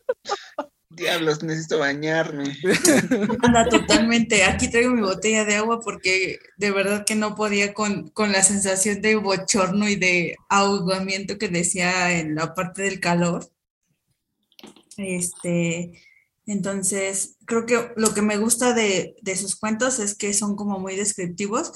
Diablos, 0.95 1.41
necesito 1.43 1.79
bañarme. 1.79 2.55
Anda, 3.41 3.67
totalmente. 3.69 4.43
Aquí 4.43 4.69
traigo 4.69 4.91
mi 4.91 5.01
botella 5.01 5.45
de 5.45 5.55
agua 5.55 5.79
porque 5.79 6.39
de 6.57 6.71
verdad 6.71 7.05
que 7.05 7.15
no 7.15 7.35
podía 7.35 7.73
con, 7.73 8.09
con 8.09 8.31
la 8.31 8.43
sensación 8.43 9.01
de 9.01 9.15
bochorno 9.15 9.89
y 9.89 9.95
de 9.95 10.35
ahogamiento 10.49 11.37
que 11.37 11.49
decía 11.49 12.19
en 12.19 12.35
la 12.35 12.53
parte 12.53 12.83
del 12.83 12.99
calor. 12.99 13.49
Este, 14.97 15.99
entonces, 16.45 17.37
creo 17.45 17.65
que 17.65 17.91
lo 17.95 18.13
que 18.13 18.21
me 18.21 18.37
gusta 18.37 18.73
de, 18.73 19.15
de 19.21 19.35
sus 19.35 19.55
cuentos 19.55 19.99
es 19.99 20.15
que 20.15 20.33
son 20.33 20.55
como 20.55 20.79
muy 20.79 20.95
descriptivos 20.95 21.71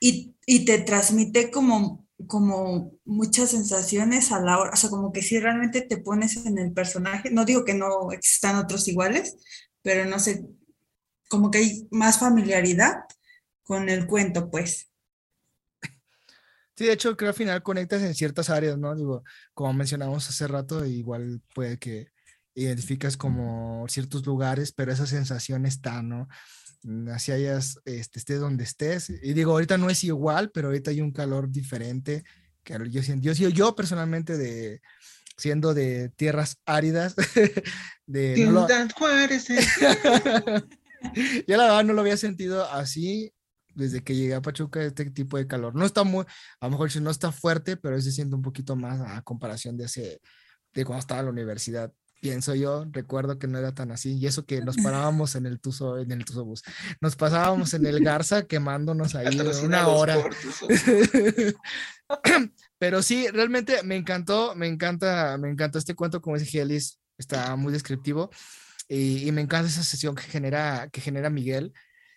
y, 0.00 0.34
y 0.46 0.64
te 0.64 0.78
transmite 0.78 1.50
como 1.50 2.07
como 2.26 2.92
muchas 3.04 3.50
sensaciones 3.50 4.32
a 4.32 4.40
la 4.40 4.58
hora, 4.58 4.70
o 4.72 4.76
sea, 4.76 4.90
como 4.90 5.12
que 5.12 5.22
si 5.22 5.38
realmente 5.38 5.82
te 5.82 5.98
pones 5.98 6.36
en 6.44 6.58
el 6.58 6.72
personaje, 6.72 7.30
no 7.30 7.44
digo 7.44 7.64
que 7.64 7.74
no 7.74 8.10
existan 8.10 8.56
otros 8.56 8.88
iguales, 8.88 9.36
pero 9.82 10.04
no 10.04 10.18
sé, 10.18 10.44
como 11.28 11.50
que 11.50 11.58
hay 11.58 11.88
más 11.90 12.18
familiaridad 12.18 12.96
con 13.62 13.88
el 13.88 14.06
cuento, 14.06 14.50
pues. 14.50 14.90
Sí, 16.74 16.86
de 16.86 16.92
hecho, 16.92 17.16
creo 17.16 17.16
que 17.16 17.26
al 17.26 17.34
final 17.34 17.62
conectas 17.62 18.02
en 18.02 18.14
ciertas 18.14 18.50
áreas, 18.50 18.78
¿no? 18.78 18.94
Digo, 18.94 19.24
como 19.52 19.72
mencionamos 19.72 20.28
hace 20.28 20.46
rato, 20.46 20.84
igual 20.84 21.42
puede 21.54 21.78
que 21.78 22.12
identificas 22.54 23.16
como 23.16 23.86
ciertos 23.88 24.24
lugares, 24.26 24.72
pero 24.72 24.92
esa 24.92 25.06
sensación 25.06 25.66
está, 25.66 26.02
¿no? 26.02 26.28
Mm, 26.82 27.08
así 27.08 27.32
hayas, 27.32 27.80
este, 27.84 28.18
estés 28.18 28.40
donde 28.40 28.64
estés. 28.64 29.10
Y 29.10 29.34
digo, 29.34 29.52
ahorita 29.52 29.78
no 29.78 29.90
es 29.90 30.04
igual, 30.04 30.50
pero 30.52 30.68
ahorita 30.68 30.90
hay 30.90 31.00
un 31.00 31.12
calor 31.12 31.50
diferente. 31.50 32.24
Que 32.62 32.78
yo, 32.90 33.00
yo, 33.00 33.32
yo, 33.32 33.48
yo 33.48 33.74
personalmente 33.74 34.36
de, 34.36 34.80
siendo 35.36 35.74
de 35.74 36.10
tierras 36.10 36.58
áridas, 36.66 37.16
de... 38.06 38.44
No 38.44 38.52
lo, 38.52 38.68
ya 41.46 41.56
la 41.56 41.64
verdad 41.64 41.84
no 41.84 41.92
lo 41.92 42.00
había 42.00 42.16
sentido 42.16 42.68
así 42.70 43.32
desde 43.74 44.02
que 44.02 44.16
llegué 44.16 44.34
a 44.34 44.42
Pachuca, 44.42 44.82
este 44.82 45.10
tipo 45.10 45.38
de 45.38 45.46
calor. 45.46 45.74
No 45.74 45.86
está 45.86 46.02
muy, 46.02 46.24
a 46.60 46.66
lo 46.66 46.72
mejor 46.72 46.94
no 47.00 47.10
está 47.10 47.30
fuerte, 47.30 47.76
pero 47.76 48.00
se 48.00 48.10
siente 48.10 48.34
un 48.34 48.42
poquito 48.42 48.74
más 48.74 49.00
a 49.00 49.22
comparación 49.22 49.76
de 49.76 49.84
ese, 49.84 50.20
de 50.74 50.84
cuando 50.84 51.00
estaba 51.00 51.20
en 51.20 51.26
la 51.26 51.32
universidad 51.32 51.92
pienso 52.20 52.54
yo, 52.54 52.84
recuerdo 52.90 53.38
que 53.38 53.46
no 53.46 53.58
era 53.58 53.72
tan 53.74 53.90
así, 53.90 54.16
y 54.16 54.26
eso 54.26 54.44
que 54.44 54.60
nos 54.60 54.76
parábamos 54.82 55.34
en 55.34 55.46
el 55.46 55.60
Tuzo, 55.60 55.98
en 55.98 56.12
el 56.12 56.24
Tuzo 56.24 56.44
Bus, 56.44 56.62
nos 57.00 57.16
pasábamos 57.16 57.74
en 57.74 57.86
el 57.86 58.02
Garza 58.02 58.46
quemándonos 58.46 59.14
ahí 59.16 59.38
una 59.64 59.88
hora. 59.88 60.16
Pero 62.78 63.02
sí, 63.02 63.28
realmente 63.28 63.82
me 63.82 63.96
encantó, 63.96 64.54
me 64.54 64.66
encanta, 64.66 65.36
me 65.38 65.50
encantó 65.50 65.78
este 65.78 65.94
cuento, 65.94 66.20
como 66.20 66.38
dice 66.38 66.50
Gelis, 66.50 66.98
está 67.18 67.54
muy 67.56 67.72
descriptivo, 67.72 68.30
y, 68.88 69.30
me 69.32 69.42
encanta 69.42 69.68
esa 69.68 69.82
sesión 69.82 70.14
que 70.14 70.22
genera, 70.22 70.88
que 70.90 71.00
genera 71.02 71.28
Miguel. 71.28 71.74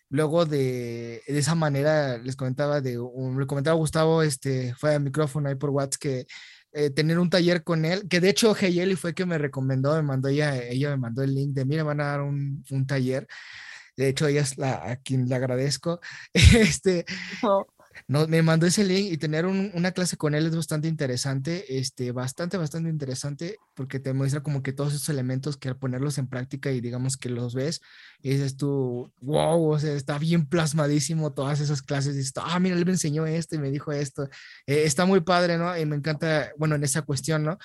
Luego 0.09 0.45
de, 0.45 1.21
de 1.27 1.39
esa 1.39 1.55
manera, 1.55 2.17
les 2.17 2.35
comentaba 2.35 2.81
de 2.81 2.99
un, 2.99 3.39
le 3.39 3.45
comentaba 3.47 3.77
Gustavo, 3.77 4.23
este, 4.23 4.73
fue 4.75 4.95
al 4.95 5.01
micrófono 5.01 5.49
ahí 5.49 5.55
por 5.55 5.69
WhatsApp 5.69 6.01
que 6.01 6.25
eh, 6.73 6.89
tener 6.89 7.19
un 7.19 7.29
taller 7.29 7.63
con 7.63 7.85
él, 7.85 8.07
que 8.09 8.19
de 8.19 8.29
hecho 8.29 8.55
Heyeli 8.55 8.95
fue 8.95 9.13
que 9.13 9.25
me 9.25 9.37
recomendó, 9.37 9.95
me 9.95 10.03
mandó 10.03 10.29
ella, 10.29 10.57
ella 10.63 10.89
me 10.91 10.97
mandó 10.97 11.23
el 11.23 11.35
link 11.35 11.53
de, 11.53 11.65
mira, 11.65 11.83
van 11.83 12.01
a 12.01 12.05
dar 12.05 12.21
un, 12.21 12.63
un 12.71 12.87
taller. 12.87 13.27
De 13.97 14.07
hecho, 14.09 14.27
ella 14.27 14.41
es 14.41 14.57
la, 14.57 14.91
a 14.91 14.95
quien 14.97 15.27
le 15.27 15.35
agradezco. 15.35 15.99
Este, 16.33 17.05
no, 18.07 18.27
me 18.27 18.41
mandó 18.41 18.65
ese 18.67 18.83
link 18.83 19.11
y 19.11 19.17
tener 19.17 19.45
una 19.45 19.91
clase 19.91 20.17
con 20.17 20.35
él 20.35 20.45
es 20.47 20.55
bastante 20.55 20.87
interesante, 20.87 21.77
este, 21.77 22.11
bastante, 22.11 22.57
bastante 22.57 22.89
interesante, 22.89 23.57
porque 23.73 23.99
te 23.99 24.13
muestra 24.13 24.43
como 24.43 24.63
que 24.63 24.73
todos 24.73 24.93
esos 24.93 25.09
elementos 25.09 25.57
que 25.57 25.69
al 25.69 25.77
ponerlos 25.77 26.17
en 26.17 26.27
práctica 26.27 26.71
y 26.71 26.81
digamos 26.81 27.17
que 27.17 27.29
los 27.29 27.55
ves, 27.55 27.81
dices 28.21 28.57
tú, 28.57 29.11
wow, 29.21 29.71
o 29.71 29.79
sea, 29.79 29.93
está 29.93 30.17
bien 30.17 30.45
plasmadísimo 30.45 31.33
todas 31.33 31.59
esas 31.59 31.81
clases, 31.81 32.15
dices, 32.15 32.33
ah, 32.37 32.59
mira, 32.59 32.75
él 32.75 32.85
me 32.85 32.91
enseñó 32.91 33.25
esto 33.25 33.55
y 33.55 33.59
me 33.59 33.71
dijo 33.71 33.91
esto, 33.91 34.29
eh, 34.65 34.83
está 34.85 35.05
muy 35.05 35.21
padre, 35.21 35.57
¿no? 35.57 35.77
Y 35.77 35.85
me 35.85 35.95
encanta, 35.95 36.51
bueno, 36.57 36.75
en 36.75 36.83
esa 36.83 37.01
cuestión, 37.01 37.43
¿no? 37.43 37.57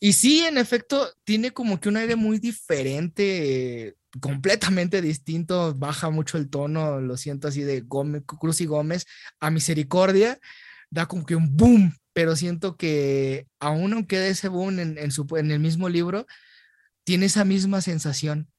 Y 0.00 0.12
sí, 0.12 0.44
en 0.44 0.58
efecto, 0.58 1.12
tiene 1.24 1.52
como 1.52 1.80
que 1.80 1.88
un 1.88 1.96
aire 1.96 2.16
muy 2.16 2.38
diferente, 2.38 3.96
completamente 4.20 5.02
distinto, 5.02 5.74
baja 5.74 6.10
mucho 6.10 6.38
el 6.38 6.48
tono, 6.48 7.00
lo 7.00 7.16
siento 7.16 7.48
así 7.48 7.62
de 7.62 7.80
Gómez, 7.80 8.22
Cruz 8.24 8.60
y 8.60 8.66
Gómez 8.66 9.06
a 9.40 9.50
Misericordia, 9.50 10.38
da 10.90 11.06
como 11.06 11.26
que 11.26 11.34
un 11.34 11.56
boom, 11.56 11.94
pero 12.12 12.36
siento 12.36 12.76
que 12.76 13.46
aún 13.58 13.92
aunque 13.92 14.18
de 14.18 14.30
ese 14.30 14.48
boom 14.48 14.78
en, 14.78 14.98
en, 14.98 15.10
su, 15.10 15.26
en 15.36 15.50
el 15.50 15.60
mismo 15.60 15.88
libro, 15.88 16.26
tiene 17.04 17.26
esa 17.26 17.44
misma 17.44 17.80
sensación, 17.80 18.50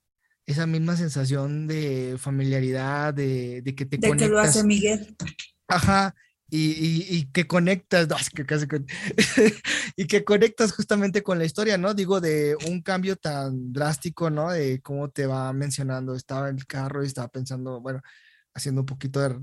esa 0.45 0.65
misma 0.65 0.97
sensación 0.97 1.67
de 1.67 2.17
familiaridad, 2.19 3.13
de, 3.13 3.61
de 3.61 3.75
que 3.75 3.85
te 3.85 3.97
de 3.97 4.15
que 4.17 4.27
lo 4.27 4.39
hace 4.39 4.63
Miguel. 4.63 5.15
Ajá, 5.67 6.15
y, 6.49 7.05
y, 7.15 7.31
que 7.31 7.47
conectas, 7.47 8.07
y 9.95 10.07
que 10.07 10.23
conectas 10.23 10.71
justamente 10.71 11.21
con 11.21 11.37
la 11.37 11.45
historia, 11.45 11.77
¿no? 11.77 11.93
Digo, 11.93 12.21
de 12.21 12.55
un 12.67 12.81
cambio 12.81 13.15
tan 13.15 13.71
drástico, 13.71 14.29
¿no? 14.29 14.51
De 14.51 14.81
cómo 14.81 15.09
te 15.09 15.27
va 15.27 15.53
mencionando, 15.53 16.15
estaba 16.15 16.49
en 16.49 16.57
el 16.57 16.65
carro 16.65 17.03
y 17.03 17.07
estaba 17.07 17.27
pensando, 17.27 17.81
bueno, 17.81 18.01
haciendo 18.53 18.81
un 18.81 18.87
poquito 18.87 19.19
de 19.21 19.39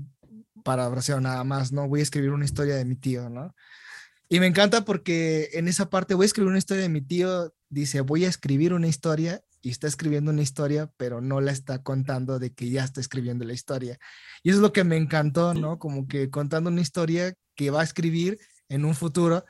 parabraseo 0.63 1.21
nada 1.21 1.43
más, 1.43 1.71
¿no? 1.71 1.87
Voy 1.87 2.01
a 2.01 2.03
escribir 2.03 2.31
una 2.31 2.45
historia 2.45 2.75
de 2.75 2.85
mi 2.85 2.95
tío, 2.95 3.29
¿no? 3.29 3.55
Y 4.29 4.39
me 4.39 4.47
encanta 4.47 4.83
porque 4.83 5.49
en 5.53 5.67
esa 5.69 5.89
parte 5.89 6.13
voy 6.13 6.25
a 6.25 6.27
escribir 6.27 6.49
una 6.49 6.57
historia 6.57 6.83
de 6.83 6.89
mi 6.89 7.01
tío, 7.01 7.53
dice, 7.69 8.01
voy 8.01 8.25
a 8.25 8.29
escribir 8.29 8.73
una 8.73 8.87
historia 8.87 9.41
y 9.67 9.69
está 9.69 9.85
escribiendo 9.85 10.31
una 10.31 10.43
historia, 10.43 10.89
pero 10.95 11.19
no 11.19 11.41
la 11.41 11.51
está 11.51 11.83
contando 11.83 12.39
de 12.39 12.53
que 12.53 12.69
ya 12.69 12.85
está 12.85 13.01
escribiendo 13.01 13.43
la 13.43 13.51
historia. 13.51 13.99
Y 14.41 14.49
eso 14.49 14.59
es 14.59 14.61
lo 14.61 14.71
que 14.71 14.85
me 14.85 14.95
encantó, 14.95 15.53
¿no? 15.53 15.77
Como 15.77 16.07
que 16.07 16.29
contando 16.29 16.69
una 16.69 16.79
historia 16.79 17.33
que 17.53 17.69
va 17.69 17.81
a 17.81 17.83
escribir 17.83 18.39
en 18.69 18.85
un 18.85 18.95
futuro 18.95 19.43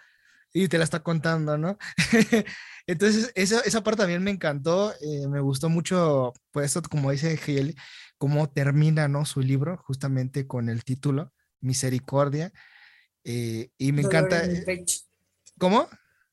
y 0.51 0.69
te 0.69 0.79
la 0.79 0.85
está 0.85 1.03
contando, 1.03 1.59
¿no? 1.59 1.77
Entonces, 2.87 3.31
esa, 3.35 3.59
esa 3.59 3.83
parte 3.83 3.99
también 3.99 4.23
me 4.23 4.31
encantó, 4.31 4.91
eh, 5.01 5.27
me 5.27 5.39
gustó 5.39 5.69
mucho, 5.69 6.33
pues, 6.49 6.73
como 6.89 7.11
dice 7.11 7.37
Giel, 7.37 7.75
cómo 8.17 8.49
termina, 8.49 9.07
¿no? 9.07 9.23
Su 9.23 9.41
libro, 9.41 9.77
justamente 9.85 10.47
con 10.47 10.67
el 10.67 10.83
título, 10.83 11.31
Misericordia. 11.59 12.51
Eh, 13.23 13.69
y 13.77 13.91
me 13.91 14.01
encanta. 14.01 14.43
En 14.43 14.55
el 14.55 14.63
pecho. 14.63 15.01
¿Cómo? 15.59 15.87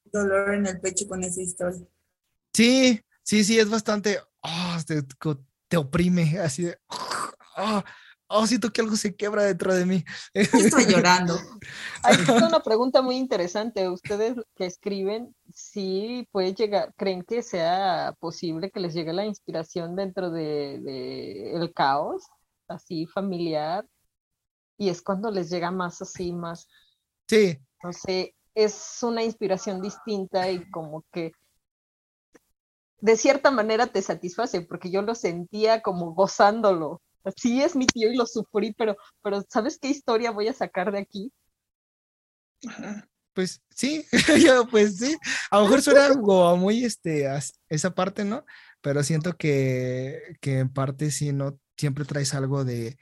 Dolor 0.06 0.54
en 0.54 0.68
el 0.68 0.80
pecho 0.80 1.06
con 1.06 1.22
esa 1.22 1.42
historia. 1.42 1.86
Sí, 2.54 3.02
sí, 3.25 3.43
sí, 3.43 3.59
es 3.59 3.69
bastante. 3.69 4.21
Oh, 4.40 4.76
te, 4.87 5.02
te, 5.69 5.76
oprime, 5.76 6.38
así 6.38 6.64
de. 6.64 6.78
Oh, 7.57 7.83
oh, 8.28 8.47
siento 8.47 8.73
que 8.73 8.81
algo 8.81 8.97
se 8.97 9.16
quebra 9.16 9.45
dentro 9.45 9.75
de 9.75 9.87
mí. 9.87 10.04
Estoy 10.33 10.87
llorando. 10.87 11.37
Hay 12.02 12.16
una 12.37 12.61
pregunta 12.61 13.02
muy 13.02 13.16
interesante. 13.16 13.88
Ustedes 13.88 14.37
que 14.54 14.66
escriben, 14.66 15.35
sí 15.52 16.28
puede 16.31 16.54
llegar, 16.54 16.93
¿creen 16.97 17.23
que 17.23 17.43
sea 17.43 18.14
posible 18.21 18.71
que 18.71 18.81
les 18.81 18.95
llegue 18.95 19.12
la 19.12 19.25
inspiración 19.25 19.97
dentro 19.97 20.31
de, 20.31 20.81
de 20.81 21.54
el 21.54 21.73
caos, 21.73 22.25
así 22.69 23.07
familiar? 23.07 23.87
Y 24.76 24.88
es 24.88 25.00
cuando 25.02 25.31
les 25.31 25.50
llega 25.50 25.71
más 25.71 26.02
así, 26.02 26.33
más 26.33 26.69
Sí. 27.28 27.59
No 27.83 27.93
sé, 27.93 28.35
es 28.54 28.99
una 29.02 29.23
inspiración 29.23 29.81
distinta 29.81 30.50
y 30.50 30.69
como 30.71 31.04
que 31.12 31.33
de 33.04 33.18
cierta 33.18 33.50
manera 33.50 33.87
te 33.87 34.00
satisface, 34.00 34.62
porque 34.62 34.90
yo 34.90 35.02
lo 35.02 35.14
sentía 35.14 35.82
como 35.82 36.14
gozándolo. 36.14 37.02
Sí 37.37 37.62
es 37.62 37.76
mi 37.76 37.87
tío 37.87 38.11
y 38.11 38.16
lo 38.16 38.25
sufrí, 38.25 38.73
pero, 38.73 38.96
pero 39.23 39.44
¿sabes 39.50 39.78
qué 39.78 39.88
historia 39.88 40.30
voy 40.30 40.49
a 40.49 40.54
sacar 40.54 40.90
de 40.90 41.00
aquí? 41.00 41.30
Pues 43.34 43.61
sí, 43.68 44.06
yo 44.49 44.66
pues 44.68 44.96
sí, 44.96 45.18
a 45.50 45.58
lo 45.58 45.64
mejor 45.64 45.82
suena 45.82 46.06
algo 46.06 46.56
muy 46.56 46.82
este, 46.82 47.28
esa 47.68 47.94
parte, 47.94 48.25
¿no? 48.25 48.46
Pero 48.80 49.02
siento 49.02 49.37
que, 49.37 50.38
que 50.40 50.61
en 50.61 50.73
parte 50.73 51.11
sí, 51.11 51.34
¿no? 51.34 51.58
Siempre 51.76 52.06
traes 52.06 52.32
algo 52.32 52.64
de, 52.64 52.96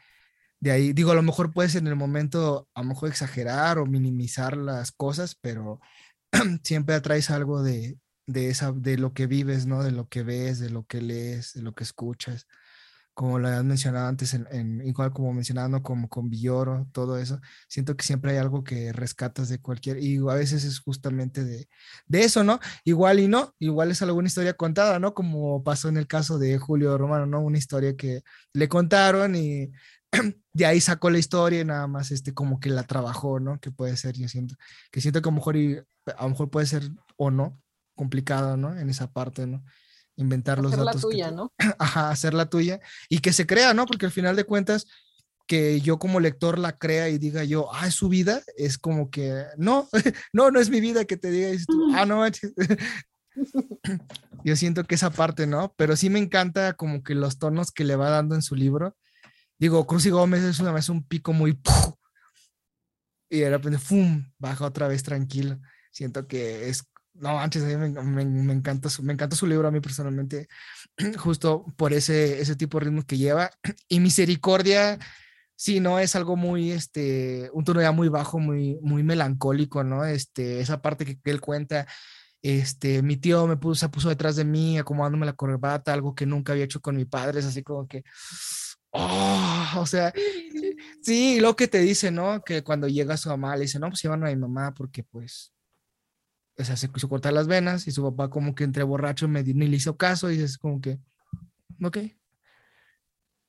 de 0.58 0.72
ahí, 0.72 0.92
digo, 0.92 1.12
a 1.12 1.14
lo 1.14 1.22
mejor 1.22 1.52
puedes 1.52 1.76
en 1.76 1.86
el 1.86 1.94
momento, 1.94 2.68
a 2.74 2.82
lo 2.82 2.88
mejor 2.88 3.08
exagerar 3.08 3.78
o 3.78 3.86
minimizar 3.86 4.56
las 4.56 4.90
cosas, 4.90 5.36
pero 5.40 5.78
siempre 6.64 6.96
atraes 6.96 7.30
algo 7.30 7.62
de, 7.62 7.98
de, 8.26 8.50
esa, 8.50 8.72
de 8.72 8.98
lo 8.98 9.12
que 9.14 9.26
vives, 9.26 9.66
¿no? 9.66 9.82
De 9.82 9.92
lo 9.92 10.08
que 10.08 10.22
ves, 10.22 10.58
de 10.60 10.70
lo 10.70 10.84
que 10.86 11.00
lees, 11.02 11.52
de 11.54 11.62
lo 11.62 11.74
que 11.74 11.84
escuchas. 11.84 12.46
como 13.14 13.38
lo 13.38 13.48
habías 13.48 13.64
mencionado 13.64 14.08
antes, 14.08 14.32
en- 14.34 14.82
igual 14.86 15.12
como 15.12 15.32
mencionando 15.34 15.82
como 15.82 16.08
con 16.08 16.30
Villoro, 16.30 16.86
todo 16.92 17.18
eso, 17.18 17.40
siento 17.68 17.96
que 17.96 18.04
siempre 18.04 18.32
hay 18.32 18.38
algo 18.38 18.64
que 18.64 18.92
rescatas 18.92 19.48
de 19.50 19.60
cualquier, 19.60 19.98
y 20.02 20.16
a 20.18 20.34
veces 20.34 20.64
es 20.64 20.80
justamente 20.80 21.44
de, 21.44 21.68
de 22.06 22.24
eso, 22.24 22.42
¿no? 22.44 22.58
Igual 22.84 23.20
y 23.20 23.28
no, 23.28 23.54
igual 23.58 23.90
es 23.90 24.00
alguna 24.02 24.28
historia 24.28 24.54
contada, 24.54 24.98
¿no? 24.98 25.14
Como 25.14 25.62
pasó 25.62 25.88
en 25.88 25.98
el 25.98 26.06
caso 26.06 26.38
de 26.38 26.58
Julio 26.58 26.96
Romano, 26.98 27.26
¿no? 27.26 27.40
Una 27.42 27.58
historia 27.58 27.96
que 27.96 28.22
le 28.54 28.68
contaron 28.68 29.34
y 29.36 29.70
de 30.52 30.66
ahí 30.66 30.80
sacó 30.80 31.10
la 31.10 31.18
historia 31.18 31.60
y 31.60 31.64
nada 31.64 31.86
más 31.86 32.10
este 32.10 32.34
como 32.34 32.60
que 32.60 32.70
la 32.70 32.84
trabajó, 32.84 33.40
¿no? 33.40 33.60
Que 33.60 33.70
puede 33.70 33.96
ser, 33.96 34.16
yo 34.16 34.28
siento, 34.28 34.54
que 34.90 35.00
siento 35.00 35.20
que 35.22 35.28
a 35.28 35.32
lo 35.32 35.36
mejor 35.36 35.56
y, 35.56 35.78
a 36.16 36.22
lo 36.24 36.28
mejor 36.30 36.50
puede 36.50 36.66
ser 36.66 36.82
o 37.16 37.30
no 37.30 37.61
complicado, 37.94 38.56
¿no? 38.56 38.78
En 38.78 38.88
esa 38.90 39.12
parte, 39.12 39.46
¿no? 39.46 39.64
Inventar 40.16 40.58
los 40.58 40.72
Hacer 40.72 40.84
la 40.84 40.92
datos. 40.92 41.02
tuya, 41.02 41.30
¿no? 41.30 41.52
Ajá, 41.78 42.10
hacer 42.10 42.34
la 42.34 42.46
tuya 42.46 42.80
y 43.08 43.20
que 43.20 43.32
se 43.32 43.46
crea, 43.46 43.74
¿no? 43.74 43.86
Porque 43.86 44.06
al 44.06 44.12
final 44.12 44.36
de 44.36 44.44
cuentas, 44.44 44.86
que 45.46 45.80
yo 45.80 45.98
como 45.98 46.20
lector 46.20 46.58
la 46.58 46.78
crea 46.78 47.08
y 47.08 47.18
diga 47.18 47.44
yo, 47.44 47.68
ah, 47.74 47.88
es 47.88 47.94
su 47.94 48.08
vida, 48.08 48.42
es 48.56 48.78
como 48.78 49.10
que, 49.10 49.44
no, 49.56 49.88
no, 50.32 50.50
no 50.50 50.60
es 50.60 50.70
mi 50.70 50.80
vida 50.80 51.04
que 51.04 51.16
te 51.16 51.30
diga, 51.30 51.50
y 51.50 51.64
tú, 51.64 51.92
ah, 51.94 52.06
no, 52.06 52.18
manches". 52.18 52.52
yo 54.44 54.56
siento 54.56 54.84
que 54.84 54.94
esa 54.94 55.10
parte, 55.10 55.46
¿no? 55.46 55.74
Pero 55.76 55.96
sí 55.96 56.10
me 56.10 56.18
encanta 56.18 56.74
como 56.74 57.02
que 57.02 57.14
los 57.14 57.38
tonos 57.38 57.70
que 57.72 57.84
le 57.84 57.96
va 57.96 58.10
dando 58.10 58.34
en 58.34 58.42
su 58.42 58.54
libro. 58.54 58.96
Digo, 59.58 59.86
Cruz 59.86 60.06
y 60.06 60.10
Gómez 60.10 60.42
es 60.42 60.58
una 60.60 60.72
vez 60.72 60.88
un 60.88 61.06
pico 61.06 61.32
muy, 61.32 61.52
¡puf! 61.52 61.94
y 63.32 63.38
de 63.38 63.48
repente, 63.48 63.78
¡fum!, 63.78 64.30
baja 64.38 64.66
otra 64.66 64.88
vez 64.88 65.02
tranquilo. 65.02 65.58
Siento 65.90 66.26
que 66.26 66.68
es, 66.68 66.84
no, 67.14 67.38
antes 67.38 67.62
me, 67.62 67.76
me- 67.76 68.24
me 68.24 68.52
encanta 68.52 68.88
su, 68.88 69.02
me 69.02 69.12
encanta 69.12 69.36
su 69.36 69.46
libro 69.46 69.68
a 69.68 69.70
mí 69.70 69.80
personalmente 69.80 70.48
justo 71.18 71.64
por 71.76 71.92
ese, 71.92 72.40
ese 72.40 72.56
tipo 72.56 72.78
de 72.78 72.86
ritmo 72.86 73.02
que 73.04 73.18
lleva. 73.18 73.50
Y 73.88 74.00
Misericordia, 74.00 74.98
sí, 75.56 75.80
¿no? 75.80 75.98
Es 75.98 76.16
algo 76.16 76.36
muy, 76.36 76.72
este, 76.72 77.50
un 77.52 77.64
tono 77.64 77.80
ya 77.82 77.92
muy 77.92 78.08
bajo, 78.08 78.38
muy, 78.38 78.78
muy 78.82 79.02
melancólico, 79.02 79.84
¿no? 79.84 80.04
Este, 80.04 80.60
esa 80.60 80.80
parte 80.82 81.04
que, 81.04 81.20
que 81.20 81.30
él 81.30 81.40
cuenta, 81.40 81.86
este, 82.42 83.02
mi 83.02 83.16
tío 83.16 83.46
me 83.46 83.56
puso, 83.56 83.80
se 83.80 83.88
puso 83.88 84.08
detrás 84.08 84.36
de 84.36 84.44
mí, 84.44 84.78
acomodándome 84.78 85.26
la 85.26 85.34
corbata, 85.34 85.92
algo 85.92 86.14
que 86.14 86.26
nunca 86.26 86.52
había 86.52 86.64
hecho 86.64 86.80
con 86.80 86.96
mi 86.96 87.04
padre, 87.04 87.40
es 87.40 87.46
así 87.46 87.62
como 87.62 87.86
que, 87.86 88.04
oh, 88.90 89.66
o 89.78 89.86
sea, 89.86 90.12
sí, 91.02 91.40
lo 91.40 91.56
que 91.56 91.68
te 91.68 91.78
dice, 91.78 92.10
¿no? 92.10 92.42
Que 92.42 92.62
cuando 92.64 92.88
llega 92.88 93.16
su 93.16 93.28
mamá, 93.28 93.56
le 93.56 93.62
dice, 93.62 93.78
no, 93.78 93.88
pues 93.88 94.02
llevan 94.02 94.24
a 94.24 94.28
mi 94.30 94.36
mamá 94.36 94.74
porque, 94.74 95.04
pues, 95.04 95.52
o 96.58 96.64
sea, 96.64 96.76
se 96.76 96.90
quiso 96.90 97.08
cortar 97.08 97.32
las 97.32 97.46
venas 97.46 97.86
y 97.88 97.92
su 97.92 98.02
papá 98.02 98.28
como 98.30 98.54
que 98.54 98.64
entre 98.64 98.82
borracho 98.82 99.28
me 99.28 99.42
di- 99.42 99.54
ni 99.54 99.68
le 99.68 99.76
hizo 99.76 99.96
caso 99.96 100.30
y 100.30 100.40
es 100.40 100.58
como 100.58 100.80
que, 100.80 100.98
ok. 101.82 101.96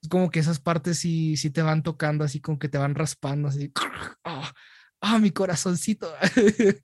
Es 0.01 0.09
como 0.09 0.29
que 0.31 0.39
esas 0.39 0.59
partes 0.59 0.99
sí, 0.99 1.37
sí 1.37 1.49
te 1.49 1.61
van 1.61 1.81
tocando, 1.83 2.23
así 2.25 2.39
como 2.41 2.59
que 2.59 2.67
te 2.69 2.77
van 2.77 2.95
raspando, 2.95 3.47
así. 3.49 3.71
Ah, 4.25 4.53
ah, 5.01 5.19
mi 5.19 5.31
corazoncito. 5.31 6.13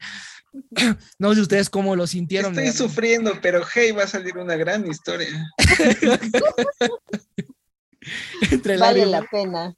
no 1.19 1.33
sé 1.35 1.41
ustedes 1.41 1.69
cómo 1.69 1.95
lo 1.95 2.05
sintieron. 2.07 2.57
Estoy 2.59 2.87
sufriendo, 2.87 3.33
pero 3.41 3.61
hey, 3.73 3.91
va 3.91 4.03
a 4.03 4.07
salir 4.07 4.37
una 4.37 4.55
gran 4.57 4.85
historia. 4.87 5.27
entre 8.51 8.77
Vale 8.77 9.05
lágrimas. 9.05 9.21
la 9.21 9.27
pena. 9.29 9.75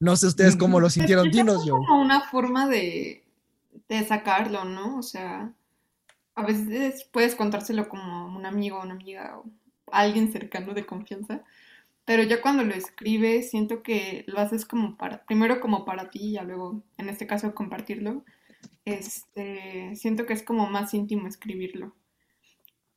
No 0.00 0.16
sé 0.16 0.26
ustedes 0.26 0.56
cómo 0.56 0.80
lo 0.80 0.90
sintieron. 0.90 1.24
Pues, 1.26 1.36
Dinos, 1.36 1.60
es 1.60 1.66
yo. 1.66 1.74
como 1.74 2.00
una 2.00 2.20
forma 2.28 2.68
de, 2.68 3.25
de 3.88 4.04
sacarlo, 4.04 4.64
¿no? 4.64 4.98
O 4.98 5.02
sea, 5.02 5.52
a 6.34 6.44
veces 6.44 7.08
puedes 7.12 7.34
contárselo 7.34 7.88
como 7.88 8.26
un 8.36 8.46
amigo 8.46 8.80
una 8.80 8.94
amiga 8.94 9.38
o 9.38 9.44
alguien 9.92 10.32
cercano 10.32 10.74
de 10.74 10.86
confianza, 10.86 11.44
pero 12.04 12.22
ya 12.22 12.40
cuando 12.40 12.64
lo 12.64 12.74
escribes 12.74 13.50
siento 13.50 13.82
que 13.82 14.24
lo 14.28 14.38
haces 14.40 14.64
como 14.64 14.96
para, 14.96 15.24
primero 15.24 15.60
como 15.60 15.84
para 15.84 16.10
ti 16.10 16.20
y 16.20 16.32
ya 16.32 16.44
luego, 16.44 16.82
en 16.98 17.08
este 17.08 17.26
caso, 17.26 17.54
compartirlo. 17.54 18.24
Este, 18.84 19.96
siento 19.96 20.26
que 20.26 20.32
es 20.34 20.42
como 20.44 20.68
más 20.68 20.94
íntimo 20.94 21.26
escribirlo. 21.26 21.94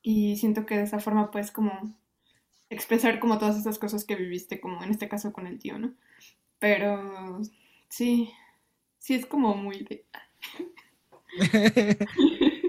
Y 0.02 0.36
siento 0.36 0.64
que 0.66 0.76
de 0.76 0.84
esa 0.84 1.00
forma 1.00 1.30
puedes 1.30 1.50
como 1.50 1.94
expresar 2.70 3.18
como 3.18 3.38
todas 3.38 3.58
esas 3.58 3.78
cosas 3.78 4.04
que 4.04 4.14
viviste, 4.14 4.60
como 4.60 4.82
en 4.84 4.90
este 4.90 5.08
caso 5.08 5.32
con 5.32 5.46
el 5.46 5.58
tío, 5.58 5.78
¿no? 5.78 5.92
Pero 6.60 7.40
sí, 7.88 8.32
sí 8.98 9.14
es 9.14 9.26
como 9.26 9.56
muy 9.56 9.82
de... 9.84 10.04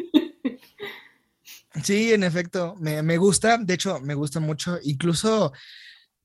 Sí, 1.84 2.12
en 2.12 2.24
efecto, 2.24 2.76
me, 2.80 3.02
me 3.02 3.18
gusta, 3.18 3.58
de 3.58 3.74
hecho, 3.74 4.00
me 4.02 4.14
gusta 4.14 4.42
mucho, 4.42 4.78
incluso 4.84 5.54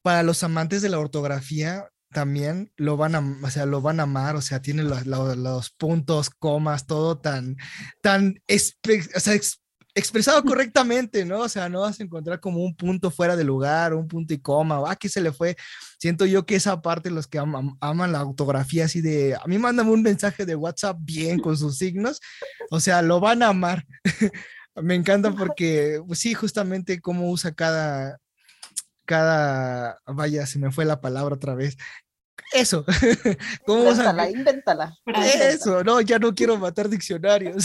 para 0.02 0.24
los 0.24 0.42
amantes 0.42 0.82
de 0.82 0.88
la 0.88 0.98
ortografía 0.98 1.88
también 2.10 2.72
lo 2.76 2.96
van 2.96 3.14
a, 3.14 3.38
o 3.42 3.50
sea, 3.50 3.66
lo 3.66 3.80
van 3.80 4.00
a 4.00 4.04
amar, 4.04 4.36
o 4.36 4.40
sea, 4.40 4.60
tiene 4.60 4.82
los, 4.82 5.70
puntos, 5.70 6.30
comas, 6.30 6.86
todo 6.86 7.18
tan, 7.18 7.56
tan, 8.00 8.42
o 8.48 9.20
sea, 9.20 9.34
expresado 9.96 10.44
correctamente, 10.44 11.24
¿no? 11.24 11.40
O 11.40 11.48
sea, 11.48 11.70
no 11.70 11.80
vas 11.80 11.98
a 11.98 12.02
encontrar 12.02 12.38
como 12.38 12.62
un 12.62 12.76
punto 12.76 13.10
fuera 13.10 13.34
de 13.34 13.44
lugar, 13.44 13.94
un 13.94 14.06
punto 14.06 14.34
y 14.34 14.38
coma, 14.38 14.78
o 14.78 14.86
aquí 14.86 15.08
se 15.08 15.22
le 15.22 15.32
fue. 15.32 15.56
Siento 15.98 16.26
yo 16.26 16.44
que 16.44 16.54
esa 16.54 16.82
parte, 16.82 17.10
los 17.10 17.26
que 17.26 17.38
aman, 17.38 17.76
aman 17.80 18.12
la 18.12 18.22
ortografía 18.22 18.84
así 18.84 19.00
de, 19.00 19.34
a 19.34 19.46
mí 19.46 19.58
mándame 19.58 19.90
un 19.90 20.02
mensaje 20.02 20.44
de 20.44 20.54
WhatsApp 20.54 20.98
bien 21.00 21.40
con 21.40 21.56
sus 21.56 21.78
signos, 21.78 22.20
o 22.70 22.78
sea, 22.78 23.00
lo 23.00 23.20
van 23.20 23.42
a 23.42 23.48
amar. 23.48 23.86
Me 24.74 24.94
encanta 24.94 25.32
porque, 25.32 26.02
pues 26.06 26.18
sí, 26.18 26.34
justamente 26.34 27.00
cómo 27.00 27.30
usa 27.30 27.54
cada, 27.54 28.18
cada, 29.06 29.98
vaya, 30.06 30.44
se 30.44 30.58
me 30.58 30.70
fue 30.70 30.84
la 30.84 31.00
palabra 31.00 31.36
otra 31.36 31.54
vez. 31.54 31.78
Eso, 32.52 32.84
cómo 33.66 33.90
Invéntala, 33.90 34.30
invéntala. 34.30 34.94
Frase. 35.02 35.48
eso, 35.54 35.82
no, 35.82 36.02
ya 36.02 36.18
no 36.18 36.34
quiero 36.34 36.58
matar 36.58 36.90
diccionarios. 36.90 37.64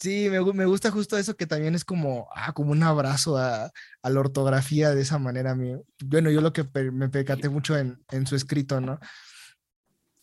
Sí, 0.00 0.28
me, 0.30 0.40
me 0.52 0.64
gusta 0.64 0.90
justo 0.92 1.18
eso 1.18 1.36
que 1.36 1.46
también 1.46 1.74
es 1.74 1.84
como, 1.84 2.28
ah, 2.34 2.52
como 2.52 2.70
un 2.70 2.82
abrazo 2.84 3.36
a, 3.36 3.72
a 4.02 4.10
la 4.10 4.20
ortografía 4.20 4.94
de 4.94 5.02
esa 5.02 5.18
manera. 5.18 5.56
mi- 5.56 5.74
Bueno, 6.04 6.30
yo 6.30 6.40
lo 6.40 6.52
que 6.52 6.64
me 6.92 7.08
percaté 7.08 7.48
mucho 7.48 7.76
en, 7.76 7.98
en 8.10 8.26
su 8.26 8.36
escrito, 8.36 8.80
¿no? 8.80 9.00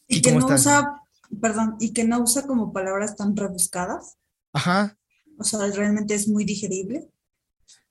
Y 0.08 0.18
¿Y 0.18 0.22
que 0.22 0.32
no 0.32 0.40
estás? 0.40 0.62
usa, 0.62 1.02
perdón, 1.42 1.76
y 1.80 1.92
que 1.92 2.06
no 2.06 2.22
usa 2.22 2.48
como 2.48 2.72
palabras 2.72 3.18
tan 3.18 3.36
rebuscadas. 3.36 4.16
Ajá, 4.54 4.98
O 5.38 5.44
sea, 5.44 5.60
realmente 5.72 6.16
es 6.16 6.30
muy 6.30 6.46
digerible. 6.46 7.10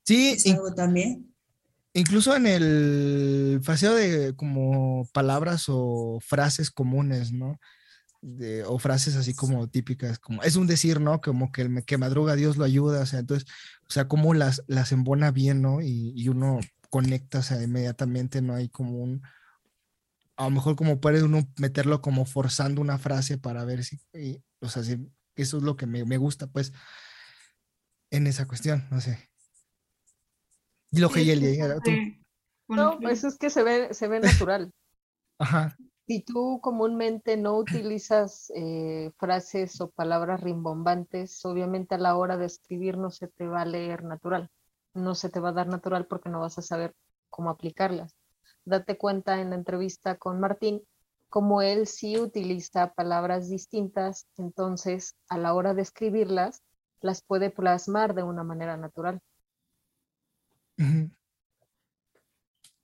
sí, 0.04 0.30
Es 0.30 0.46
in- 0.46 0.54
algo 0.54 0.74
también. 0.74 1.34
incluso 1.92 2.34
en 2.34 2.46
el 2.46 3.60
fraseo 3.62 3.94
de 3.94 4.34
como 4.34 5.06
palabras 5.12 5.66
o 5.68 6.18
frases 6.22 6.70
comunes, 6.70 7.30
¿no? 7.32 7.60
De- 8.26 8.64
o 8.64 8.78
frases 8.78 9.16
así 9.16 9.34
como 9.34 9.68
típicas, 9.68 10.18
como 10.18 10.42
es 10.42 10.56
un 10.56 10.66
decir, 10.66 10.98
¿no? 10.98 11.20
Como 11.20 11.52
que 11.52 11.60
el 11.60 11.84
que 11.84 11.98
madruga 11.98 12.36
Dios 12.36 12.56
lo 12.56 12.64
ayuda, 12.64 13.02
o 13.02 13.06
sea, 13.06 13.18
entonces, 13.18 13.46
o 13.86 13.92
sea, 13.92 14.08
cómo 14.08 14.32
las, 14.32 14.62
las 14.66 14.92
embona 14.92 15.30
bien, 15.30 15.60
¿no? 15.60 15.82
Y, 15.82 16.14
y 16.16 16.28
uno 16.30 16.58
conecta, 16.88 17.40
o 17.40 17.42
sea, 17.42 17.62
inmediatamente, 17.62 18.40
no 18.40 18.54
hay 18.54 18.70
como 18.70 18.96
un, 18.96 19.20
a 20.36 20.44
lo 20.44 20.50
mejor 20.50 20.74
como 20.74 21.00
puede 21.00 21.22
uno 21.22 21.46
meterlo 21.58 22.00
como 22.00 22.24
forzando 22.24 22.80
una 22.80 22.96
frase 22.96 23.36
para 23.36 23.62
ver 23.66 23.84
si, 23.84 24.00
y, 24.14 24.42
o 24.60 24.70
sea, 24.70 24.82
si, 24.82 25.06
eso 25.36 25.58
es 25.58 25.62
lo 25.62 25.76
que 25.76 25.86
me, 25.86 26.06
me 26.06 26.16
gusta, 26.16 26.46
pues, 26.46 26.72
en 28.10 28.26
esa 28.26 28.46
cuestión, 28.46 28.86
no 28.90 29.02
sé. 29.02 29.28
Y 30.92 31.00
lo 31.00 31.10
que 31.10 31.20
Sí, 31.20 31.26
Yeli, 31.26 31.56
sí, 31.84 32.22
No, 32.68 32.98
eso 33.10 33.28
es 33.28 33.36
que 33.36 33.50
se 33.50 33.62
ve, 33.62 33.92
se 33.92 34.08
ve 34.08 34.20
natural. 34.20 34.70
Ajá. 35.38 35.76
Si 36.06 36.20
tú 36.22 36.60
comúnmente 36.60 37.38
no 37.38 37.56
utilizas 37.56 38.52
eh, 38.54 39.10
frases 39.18 39.80
o 39.80 39.90
palabras 39.90 40.42
rimbombantes, 40.42 41.42
obviamente 41.46 41.94
a 41.94 41.98
la 41.98 42.16
hora 42.16 42.36
de 42.36 42.44
escribir 42.44 42.98
no 42.98 43.10
se 43.10 43.28
te 43.28 43.46
va 43.46 43.62
a 43.62 43.64
leer 43.64 44.04
natural. 44.04 44.50
No 44.92 45.14
se 45.14 45.30
te 45.30 45.40
va 45.40 45.48
a 45.48 45.52
dar 45.52 45.66
natural 45.66 46.06
porque 46.06 46.28
no 46.28 46.40
vas 46.40 46.58
a 46.58 46.62
saber 46.62 46.94
cómo 47.30 47.48
aplicarlas. 47.48 48.14
Date 48.66 48.98
cuenta 48.98 49.40
en 49.40 49.50
la 49.50 49.56
entrevista 49.56 50.16
con 50.16 50.40
Martín, 50.40 50.82
como 51.30 51.62
él 51.62 51.86
sí 51.86 52.18
utiliza 52.18 52.92
palabras 52.92 53.48
distintas, 53.48 54.26
entonces 54.36 55.16
a 55.28 55.38
la 55.38 55.54
hora 55.54 55.72
de 55.72 55.82
escribirlas, 55.82 56.62
las 57.00 57.22
puede 57.22 57.50
plasmar 57.50 58.14
de 58.14 58.22
una 58.22 58.44
manera 58.44 58.76
natural. 58.76 59.20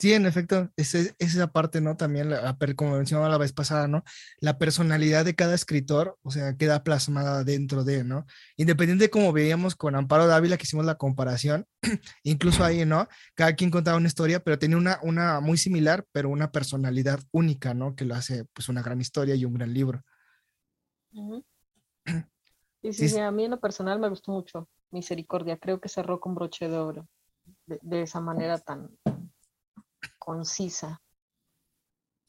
Sí, 0.00 0.14
en 0.14 0.24
efecto, 0.24 0.70
es, 0.76 0.94
es- 0.94 1.14
es 1.18 1.34
esa 1.34 1.52
parte, 1.52 1.82
¿no? 1.82 1.94
También, 1.96 2.30
la- 2.30 2.56
como 2.74 2.96
mencionaba 2.96 3.28
la 3.28 3.36
vez 3.36 3.52
pasada, 3.52 3.86
¿no? 3.86 4.02
La 4.40 4.56
personalidad 4.58 5.26
de 5.26 5.34
cada 5.34 5.54
escritor, 5.54 6.18
o 6.22 6.30
sea, 6.30 6.56
queda 6.56 6.82
plasmada 6.82 7.44
dentro 7.44 7.84
de, 7.84 8.02
¿no? 8.02 8.24
Independiente 8.56 9.04
de 9.04 9.10
como 9.10 9.30
veíamos 9.34 9.76
con 9.76 9.94
Amparo 9.94 10.26
Dávila, 10.26 10.56
que 10.56 10.62
hicimos 10.62 10.86
la 10.86 10.94
comparación, 10.94 11.66
incluso 12.22 12.64
ahí, 12.64 12.86
¿no? 12.86 13.08
Cada 13.34 13.52
quien 13.54 13.70
contaba 13.70 13.98
una 13.98 14.08
historia, 14.08 14.42
pero 14.42 14.58
tenía 14.58 14.78
una, 14.78 14.98
una 15.02 15.40
muy 15.40 15.58
similar, 15.58 16.06
pero 16.12 16.30
una 16.30 16.50
personalidad 16.50 17.20
única, 17.30 17.74
¿no? 17.74 17.94
Que 17.94 18.06
lo 18.06 18.14
hace, 18.14 18.46
pues, 18.54 18.70
una 18.70 18.82
gran 18.82 19.02
historia 19.02 19.34
y 19.34 19.44
un 19.44 19.52
gran 19.52 19.74
libro. 19.74 20.02
Ujú. 21.12 21.44
Y 22.82 22.94
Sí, 22.94 23.06
sí, 23.10 23.18
a 23.18 23.30
mí 23.30 23.44
en 23.44 23.50
lo 23.50 23.60
personal 23.60 24.00
me 24.00 24.08
gustó 24.08 24.32
mucho 24.32 24.66
Misericordia, 24.90 25.58
creo 25.58 25.78
que 25.78 25.90
cerró 25.90 26.18
con 26.18 26.34
broche 26.34 26.66
de 26.70 26.78
oro. 26.78 27.06
de, 27.66 27.78
de 27.82 28.00
esa 28.02 28.20
manera 28.20 28.56
tan 28.58 28.88
concisa. 30.20 31.00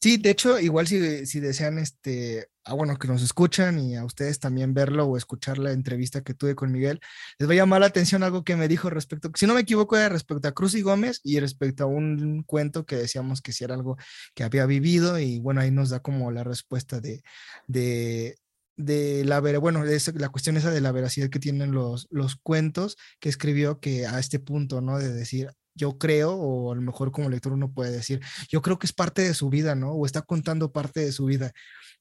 Sí, 0.04 0.18
de 0.18 0.32
hecho, 0.32 0.60
igual 0.60 0.88
si, 0.88 1.28
si 1.28 1.40
desean, 1.40 1.78
este, 1.78 2.48
ah, 2.64 2.74
bueno, 2.74 2.98
que 2.98 3.08
nos 3.08 3.22
escuchan 3.22 3.78
y 3.78 3.96
a 3.96 4.04
ustedes 4.04 4.40
también 4.40 4.74
verlo 4.74 5.06
o 5.06 5.16
escuchar 5.16 5.60
la 5.60 5.74
entrevista 5.74 6.24
que 6.24 6.34
tuve 6.34 6.56
con 6.56 6.72
Miguel, 6.72 7.00
les 7.38 7.48
va 7.48 7.54
a 7.54 7.58
llamar 7.58 7.82
la 7.82 7.86
atención 7.88 8.24
algo 8.24 8.44
que 8.44 8.56
me 8.56 8.68
dijo 8.68 8.90
respecto, 8.90 9.30
si 9.36 9.46
no 9.46 9.54
me 9.54 9.62
equivoco, 9.62 9.96
era 9.96 10.10
respecto 10.10 10.48
a 10.48 10.54
Cruz 10.54 10.74
y 10.74 10.82
Gómez 10.82 11.22
y 11.24 11.40
respecto 11.40 11.84
a 11.84 11.88
un 11.88 12.42
cuento 12.48 12.84
que 12.84 12.96
decíamos 12.96 13.42
que 13.44 13.54
si 13.54 13.64
era 13.64 13.76
algo 13.76 13.96
que 14.34 14.44
había 14.44 14.66
vivido 14.66 15.20
y 15.20 15.40
bueno, 15.40 15.62
ahí 15.62 15.70
nos 15.70 15.92
da 15.92 16.00
como 16.00 16.32
la 16.32 16.44
respuesta 16.44 17.00
de, 17.00 17.22
de, 17.68 18.38
de 18.78 19.24
la 19.24 19.40
bueno, 19.60 19.84
es 19.86 20.16
la 20.16 20.30
cuestión 20.30 20.58
esa 20.58 20.72
de 20.72 20.82
la 20.82 20.92
veracidad 20.92 21.30
que 21.30 21.40
tienen 21.40 21.74
los, 21.74 22.08
los 22.10 22.38
cuentos 22.38 22.98
que 23.20 23.30
escribió 23.30 23.80
que 23.80 24.08
a 24.08 24.18
este 24.18 24.40
punto, 24.40 24.82
¿no? 24.82 24.98
De 24.98 25.14
decir, 25.14 25.52
yo 25.76 25.98
creo, 25.98 26.34
o 26.34 26.72
a 26.72 26.76
lo 26.76 26.82
mejor 26.82 27.12
como 27.12 27.30
lector 27.30 27.54
uno 27.54 27.72
puede 27.72 27.92
decir, 27.92 28.22
yo 28.50 28.62
creo 28.62 28.80
que 28.80 28.88
es 28.88 28.94
parte 28.94 29.22
de 29.22 29.34
su 29.34 29.50
vida, 29.50 29.76
¿no? 29.76 29.92
O 29.92 30.06
está 30.06 30.22
contando 30.22 30.72
parte 30.72 31.02
de 31.02 31.12
su 31.12 31.26
vida, 31.26 31.52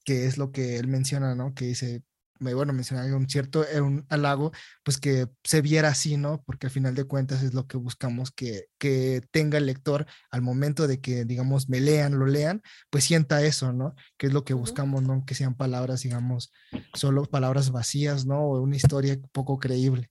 que 0.04 0.26
es 0.26 0.38
lo 0.38 0.52
que 0.52 0.76
él 0.78 0.88
menciona, 0.88 1.34
¿no? 1.34 1.54
Que 1.54 1.66
dice, 1.66 2.02
bueno, 2.40 2.72
menciona 2.72 3.04
un 3.14 3.28
cierto, 3.28 3.64
un 3.82 4.06
halago, 4.08 4.52
pues 4.82 4.98
que 4.98 5.28
se 5.44 5.60
viera 5.60 5.88
así, 5.88 6.16
¿no? 6.16 6.42
Porque 6.44 6.66
al 6.66 6.72
final 6.72 6.94
de 6.94 7.04
cuentas 7.04 7.42
es 7.42 7.52
lo 7.54 7.66
que 7.66 7.76
buscamos 7.76 8.30
que, 8.30 8.66
que 8.78 9.22
tenga 9.30 9.58
el 9.58 9.66
lector 9.66 10.06
al 10.30 10.42
momento 10.42 10.86
de 10.86 11.00
que, 11.00 11.24
digamos, 11.24 11.68
me 11.68 11.80
lean, 11.80 12.18
lo 12.18 12.26
lean, 12.26 12.62
pues 12.88 13.04
sienta 13.04 13.44
eso, 13.44 13.72
¿no? 13.72 13.94
Que 14.16 14.28
es 14.28 14.32
lo 14.32 14.44
que 14.44 14.54
buscamos, 14.54 15.02
¿no? 15.02 15.24
Que 15.26 15.34
sean 15.34 15.54
palabras, 15.54 16.02
digamos, 16.02 16.50
solo 16.94 17.26
palabras 17.26 17.70
vacías, 17.70 18.24
¿no? 18.26 18.40
O 18.40 18.60
una 18.60 18.76
historia 18.76 19.18
poco 19.32 19.58
creíble. 19.58 20.10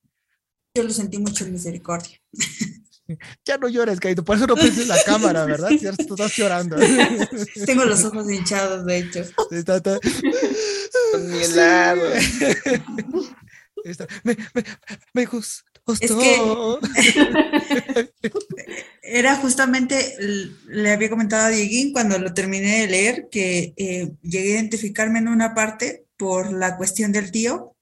Yo 0.75 0.83
lo 0.83 0.91
sentí 0.91 1.17
mucho 1.17 1.45
en 1.45 1.53
misericordia. 1.53 2.19
Ya 3.45 3.57
no 3.57 3.67
llores, 3.67 3.99
Kaito, 3.99 4.23
por 4.23 4.37
eso 4.37 4.45
no 4.47 4.55
prendes 4.55 4.87
la 4.87 5.01
cámara, 5.03 5.45
¿verdad? 5.45 5.69
Ya 5.71 5.91
tú 5.93 6.13
estás 6.15 6.35
llorando. 6.35 6.77
Tengo 7.65 7.85
los 7.85 8.03
ojos 8.05 8.29
hinchados, 8.31 8.85
de 8.85 8.97
hecho. 8.99 9.23
Está- 9.51 9.77
está- 9.77 9.99
Con 11.11 11.31
mi 11.31 11.39
helado. 11.43 12.01
está- 13.83 14.07
Me, 14.23 14.37
me, 14.53 14.63
me 15.13 15.25
gustó. 15.25 15.63
Es 15.99 16.11
Era 19.01 19.35
justamente, 19.37 20.15
le 20.67 20.91
había 20.91 21.09
comentado 21.09 21.45
a 21.47 21.49
Dieguín 21.49 21.91
cuando 21.93 22.19
lo 22.19 22.33
terminé 22.33 22.81
de 22.81 22.87
leer, 22.87 23.27
que 23.31 23.73
eh, 23.75 24.11
llegué 24.21 24.51
a 24.51 24.55
identificarme 24.59 25.17
en 25.19 25.29
una 25.29 25.55
parte 25.55 26.05
por 26.17 26.51
la 26.53 26.77
cuestión 26.77 27.11
del 27.11 27.31
tío, 27.31 27.75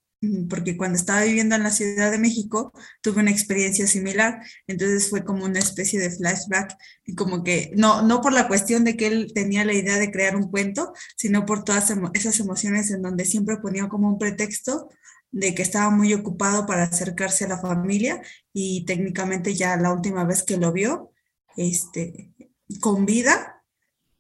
porque 0.50 0.78
cuando 0.78 0.98
estaba 0.98 1.24
viviendo 1.24 1.56
en 1.56 1.64
la 1.64 1.70
Ciudad 1.70 2.12
de 2.12 2.18
México 2.18 2.74
tuve 3.02 3.22
una 3.22 3.32
experiencia 3.32 3.86
similar, 3.86 4.42
entonces 4.66 5.10
fue 5.10 5.24
como 5.24 5.46
una 5.46 5.60
especie 5.60 6.00
de 6.00 6.10
flashback, 6.10 6.76
y 7.06 7.16
como 7.16 7.44
que, 7.44 7.72
no, 7.76 8.02
no 8.02 8.22
por 8.22 8.34
la 8.34 8.48
cuestión 8.48 8.84
de 8.84 8.98
que 8.98 9.08
él 9.08 9.32
tenía 9.34 9.64
la 9.64 9.74
idea 9.74 9.98
de 9.98 10.12
crear 10.12 10.36
un 10.36 10.50
cuento, 10.50 10.94
sino 11.16 11.46
por 11.46 11.64
todas 11.64 11.92
esas 12.14 12.40
emociones 12.40 12.90
en 12.92 13.02
donde 13.02 13.26
siempre 13.26 13.58
ponía 13.58 13.88
como 13.88 14.08
un 14.08 14.18
pretexto 14.18 14.90
de 15.32 15.54
que 15.54 15.62
estaba 15.62 15.90
muy 15.90 16.14
ocupado 16.14 16.66
para 16.66 16.84
acercarse 16.84 17.46
a 17.46 17.50
la 17.50 17.60
familia 17.60 18.22
y 18.54 18.86
técnicamente 18.86 19.54
ya 19.54 19.78
la 19.78 19.94
última 19.94 20.24
vez 20.24 20.44
que 20.44 20.58
lo 20.58 20.72
vio, 20.72 21.12
este, 21.56 22.34
con 22.80 23.06
vida, 23.06 23.64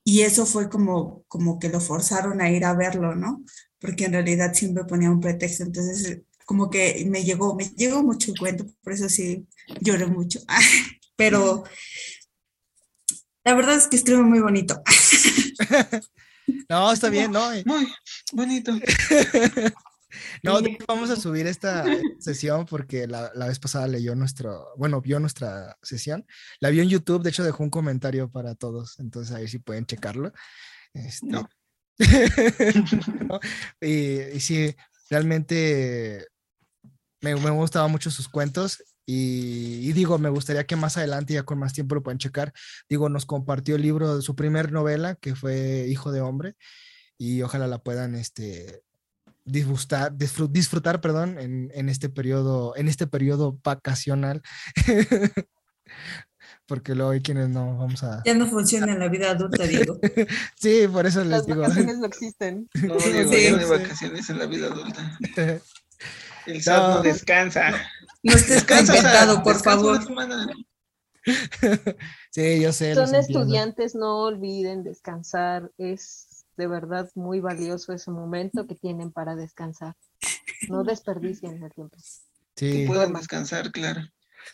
y 0.03 0.21
eso 0.21 0.45
fue 0.45 0.69
como, 0.69 1.23
como 1.27 1.59
que 1.59 1.69
lo 1.69 1.81
forzaron 1.81 2.39
a 2.39 2.49
ir 2.49 2.63
a 2.63 2.73
verlo, 2.73 3.13
¿no? 3.13 3.43
Porque 3.79 4.05
en 4.05 4.13
realidad 4.13 4.53
siempre 4.53 4.85
ponía 4.85 5.11
un 5.11 5.21
pretexto, 5.21 5.63
entonces 5.63 6.21
como 6.45 6.69
que 6.69 7.05
me 7.09 7.23
llegó, 7.23 7.55
me 7.55 7.65
llegó 7.75 8.01
mucho 8.03 8.31
el 8.31 8.39
cuento, 8.39 8.65
por 8.81 8.93
eso 8.93 9.09
sí 9.09 9.45
lloré 9.81 10.07
mucho, 10.07 10.39
pero 11.17 11.65
la 13.43 13.53
verdad 13.53 13.75
es 13.75 13.87
que 13.87 13.97
escribe 13.97 14.23
muy 14.23 14.39
bonito. 14.39 14.81
No, 16.69 16.91
está 16.93 17.09
bien, 17.09 17.31
¿no? 17.31 17.49
Muy 17.65 17.87
bonito. 18.31 18.73
No, 20.41 20.59
vamos 20.87 21.09
a 21.09 21.15
subir 21.15 21.45
esta 21.45 21.83
sesión 22.19 22.65
porque 22.65 23.07
la, 23.07 23.29
la 23.35 23.47
vez 23.47 23.59
pasada 23.59 23.87
leyó 23.87 24.15
nuestro, 24.15 24.67
bueno, 24.77 25.01
vio 25.01 25.19
nuestra 25.19 25.77
sesión. 25.83 26.25
La 26.59 26.69
vio 26.69 26.81
en 26.81 26.89
YouTube, 26.89 27.21
de 27.21 27.29
hecho 27.29 27.43
dejó 27.43 27.63
un 27.63 27.69
comentario 27.69 28.31
para 28.31 28.55
todos, 28.55 28.99
entonces 28.99 29.35
ahí 29.35 29.47
sí 29.47 29.59
pueden 29.59 29.85
checarlo. 29.85 30.31
Este, 30.93 31.27
No. 31.27 31.47
Y, 33.81 34.39
sí, 34.39 34.75
realmente 35.09 36.27
me, 37.21 37.35
me 37.35 37.49
gustaba 37.51 37.87
mucho 37.87 38.11
sus 38.11 38.27
cuentos 38.27 38.83
y, 39.05 39.87
y 39.87 39.93
digo, 39.93 40.17
me 40.19 40.29
gustaría 40.29 40.65
que 40.65 40.75
más 40.75 40.97
adelante, 40.97 41.33
ya 41.33 41.43
con 41.43 41.59
más 41.59 41.73
tiempo 41.73 41.95
lo 41.95 42.03
puedan 42.03 42.17
checar. 42.17 42.53
Digo, 42.89 43.07
nos 43.07 43.25
compartió 43.25 43.75
el 43.75 43.81
libro 43.81 44.17
de 44.17 44.21
su 44.21 44.35
primer 44.35 44.71
novela, 44.73 45.15
que 45.15 45.33
fue 45.33 45.87
Hijo 45.87 46.11
de 46.11 46.21
Hombre, 46.21 46.55
y 47.17 47.41
ojalá 47.41 47.67
la 47.67 47.79
puedan 47.79 48.15
este, 48.15 48.83
disfrutar, 49.45 50.15
disfrutar, 50.17 50.53
disfrutar 50.53 51.01
perdón, 51.01 51.39
en, 51.39 51.71
en 51.73 51.89
este 51.89 52.09
periodo, 52.09 52.75
en 52.75 52.87
este 52.89 53.07
periodo 53.07 53.59
vacacional. 53.63 54.41
Porque 56.67 56.93
luego 56.95 57.11
hay 57.11 57.21
quienes 57.21 57.49
no 57.49 57.77
vamos 57.77 58.03
a. 58.03 58.21
Ya 58.25 58.33
no 58.33 58.45
funciona 58.47 58.91
en 58.91 58.99
la 58.99 59.07
vida 59.07 59.31
adulta, 59.31 59.63
digo. 59.67 59.99
Sí, 60.55 60.87
por 60.91 61.05
eso 61.07 61.21
les 61.21 61.29
Las 61.29 61.45
digo. 61.47 61.61
vacaciones 61.61 61.97
no 61.99 62.05
existen. 62.07 62.69
No, 62.75 62.95
Diego, 62.97 63.31
Sí. 63.31 63.43
ya 63.43 63.51
no 63.51 63.57
hay 63.57 63.65
vacaciones 63.79 64.29
en 64.29 64.39
la 64.39 64.45
vida 64.45 64.67
adulta. 64.67 65.17
El 66.45 66.61
SAT 66.61 66.77
No. 66.77 66.95
no 66.95 67.01
descansa. 67.03 67.71
No 68.23 68.33
estés 68.33 68.61
inventado, 68.69 69.43
por 69.43 69.61
favor. 69.61 69.99
Sí, 72.31 72.61
yo 72.61 72.71
sé. 72.71 72.95
Son 72.95 73.13
estudiantes, 73.15 73.95
no 73.95 74.23
olviden 74.23 74.83
descansar. 74.83 75.71
Es 75.77 76.45
de 76.55 76.67
verdad 76.67 77.09
muy 77.15 77.39
valioso 77.39 77.93
ese 77.93 78.11
momento 78.11 78.65
que 78.67 78.75
tienen 78.75 79.11
para 79.11 79.35
descansar. 79.35 79.95
No 80.69 80.83
desperdicien 80.83 81.61
el 81.63 81.71
tiempo. 81.71 81.97
Que 82.55 82.71
Sí. 82.71 82.85
puedan 82.87 83.13
descansar, 83.13 83.71
claro. 83.71 84.01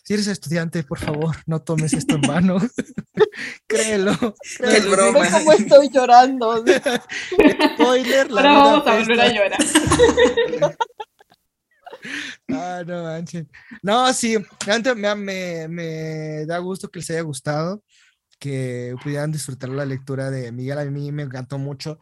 Si 0.04 0.14
eres 0.14 0.28
estudiante, 0.28 0.84
por 0.84 1.00
favor, 1.00 1.36
no 1.46 1.62
tomes 1.62 1.94
esto 1.94 2.16
en 2.16 2.22
vano. 2.22 2.58
Créelo. 3.68 4.12
Es 4.42 4.58
créelo, 4.58 4.92
broma. 4.92 5.20
Ve 5.20 5.30
cómo 5.32 5.52
estoy 5.58 5.90
llorando. 5.90 6.64
Spoiler, 7.74 8.32
la 8.32 8.42
Ahora 8.42 8.54
vamos 8.54 8.88
a 8.88 8.96
volver 8.96 9.22
a 9.22 9.28
llorar. 9.30 9.60
Ah, 12.50 12.84
no 12.86 13.04
manches. 13.04 13.46
No, 13.82 14.12
sí, 14.14 14.38
me, 14.98 15.16
me, 15.16 15.68
me 15.70 16.46
da 16.46 16.58
gusto 16.58 16.90
que 16.90 17.00
les 17.00 17.10
haya 17.12 17.22
gustado, 17.22 17.82
que 18.40 18.94
pudieran 19.02 19.32
disfrutar 19.32 19.70
la 19.70 19.86
lectura 19.86 20.30
de 20.30 20.52
Miguel. 20.52 20.80
A 20.80 20.86
mí 20.86 21.14
me 21.14 21.24
encantó 21.24 21.58
mucho 21.58 22.00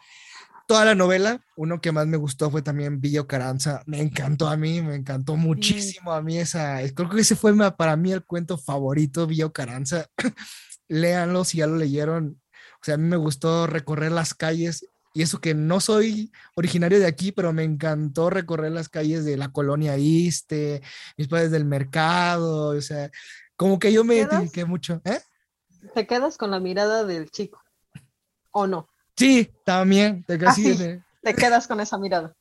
toda 0.71 0.86
la 0.86 0.95
novela. 0.95 1.41
Uno 1.57 1.81
que 1.81 1.91
más 1.91 2.07
me 2.07 2.15
gustó 2.15 2.49
fue 2.49 2.62
también 2.62 3.01
Villa 3.01 3.27
Caranza. 3.27 3.84
Me 3.88 3.99
encantó 3.99 4.47
a 4.47 4.55
mí, 4.55 4.81
me 4.81 4.95
encantó 4.95 5.36
muchísimo 5.36 6.13
a 6.13 6.21
mí 6.21 6.38
esa. 6.38 6.79
Creo 6.95 7.10
que 7.10 7.19
ese 7.19 7.36
fue 7.36 7.53
para 7.73 7.97
mí 7.97 8.13
el 8.13 8.23
cuento 8.23 8.57
favorito, 8.57 9.27
Villa 9.27 9.49
Caranza. 9.49 10.07
Léanlo 10.88 11.43
si 11.43 11.57
ya 11.57 11.67
lo 11.67 11.75
leyeron. 11.75 12.41
O 12.75 12.84
sea, 12.84 12.95
a 12.95 12.97
mí 12.97 13.03
me 13.03 13.17
gustó 13.17 13.67
recorrer 13.67 14.13
las 14.13 14.34
calles 14.34 14.88
y 15.13 15.23
eso 15.23 15.41
que 15.41 15.53
no 15.53 15.81
soy 15.81 16.31
originario 16.55 16.99
de 16.99 17.07
aquí, 17.07 17.34
pero 17.34 17.51
me 17.51 17.65
encantó 17.65 18.29
recorrer 18.29 18.71
las 18.71 18.88
calles 18.88 19.25
de 19.25 19.36
la 19.36 19.51
colonia 19.51 19.97
Iste, 19.97 20.81
mis 21.17 21.27
padres 21.27 21.51
del 21.51 21.65
mercado, 21.65 22.69
o 22.69 22.81
sea, 22.81 23.12
como 23.57 23.77
que 23.77 23.91
yo 23.91 24.05
me 24.05 24.15
identifiqué 24.15 24.63
mucho. 24.63 25.01
¿eh? 25.03 25.19
Te 25.93 26.07
quedas 26.07 26.38
con 26.38 26.49
la 26.49 26.62
mirada 26.62 27.03
del 27.03 27.29
chico. 27.29 27.62
¿O 28.51 28.67
no? 28.67 28.90
Sí, 29.21 29.51
también, 29.63 30.23
te 30.25 30.34
Ah, 30.43 30.51
sí. 30.51 30.75
Te 31.21 31.36
quedas 31.36 31.67
con 31.67 31.79
esa 31.79 31.95
mirada. 31.99 32.34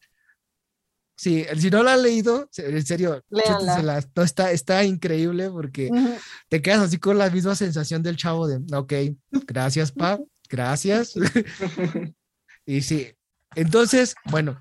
sí, 1.15 1.45
si 1.59 1.69
no 1.69 1.83
la 1.83 1.93
has 1.93 2.01
leído, 2.01 2.49
en 2.57 2.87
serio, 2.87 3.23
no, 3.31 4.23
está, 4.23 4.51
está 4.51 4.83
increíble 4.85 5.51
porque 5.51 5.91
te 6.49 6.63
quedas 6.63 6.81
así 6.81 6.97
con 6.99 7.19
la 7.19 7.29
misma 7.29 7.55
sensación 7.55 8.03
del 8.03 8.17
chavo 8.17 8.49
de, 8.49 8.57
ok, 8.75 8.93
gracias, 9.47 9.93
pa, 9.93 10.19
gracias. 10.49 11.15
Y 12.65 12.81
sí, 12.83 13.13
entonces, 13.57 14.15
bueno, 14.31 14.59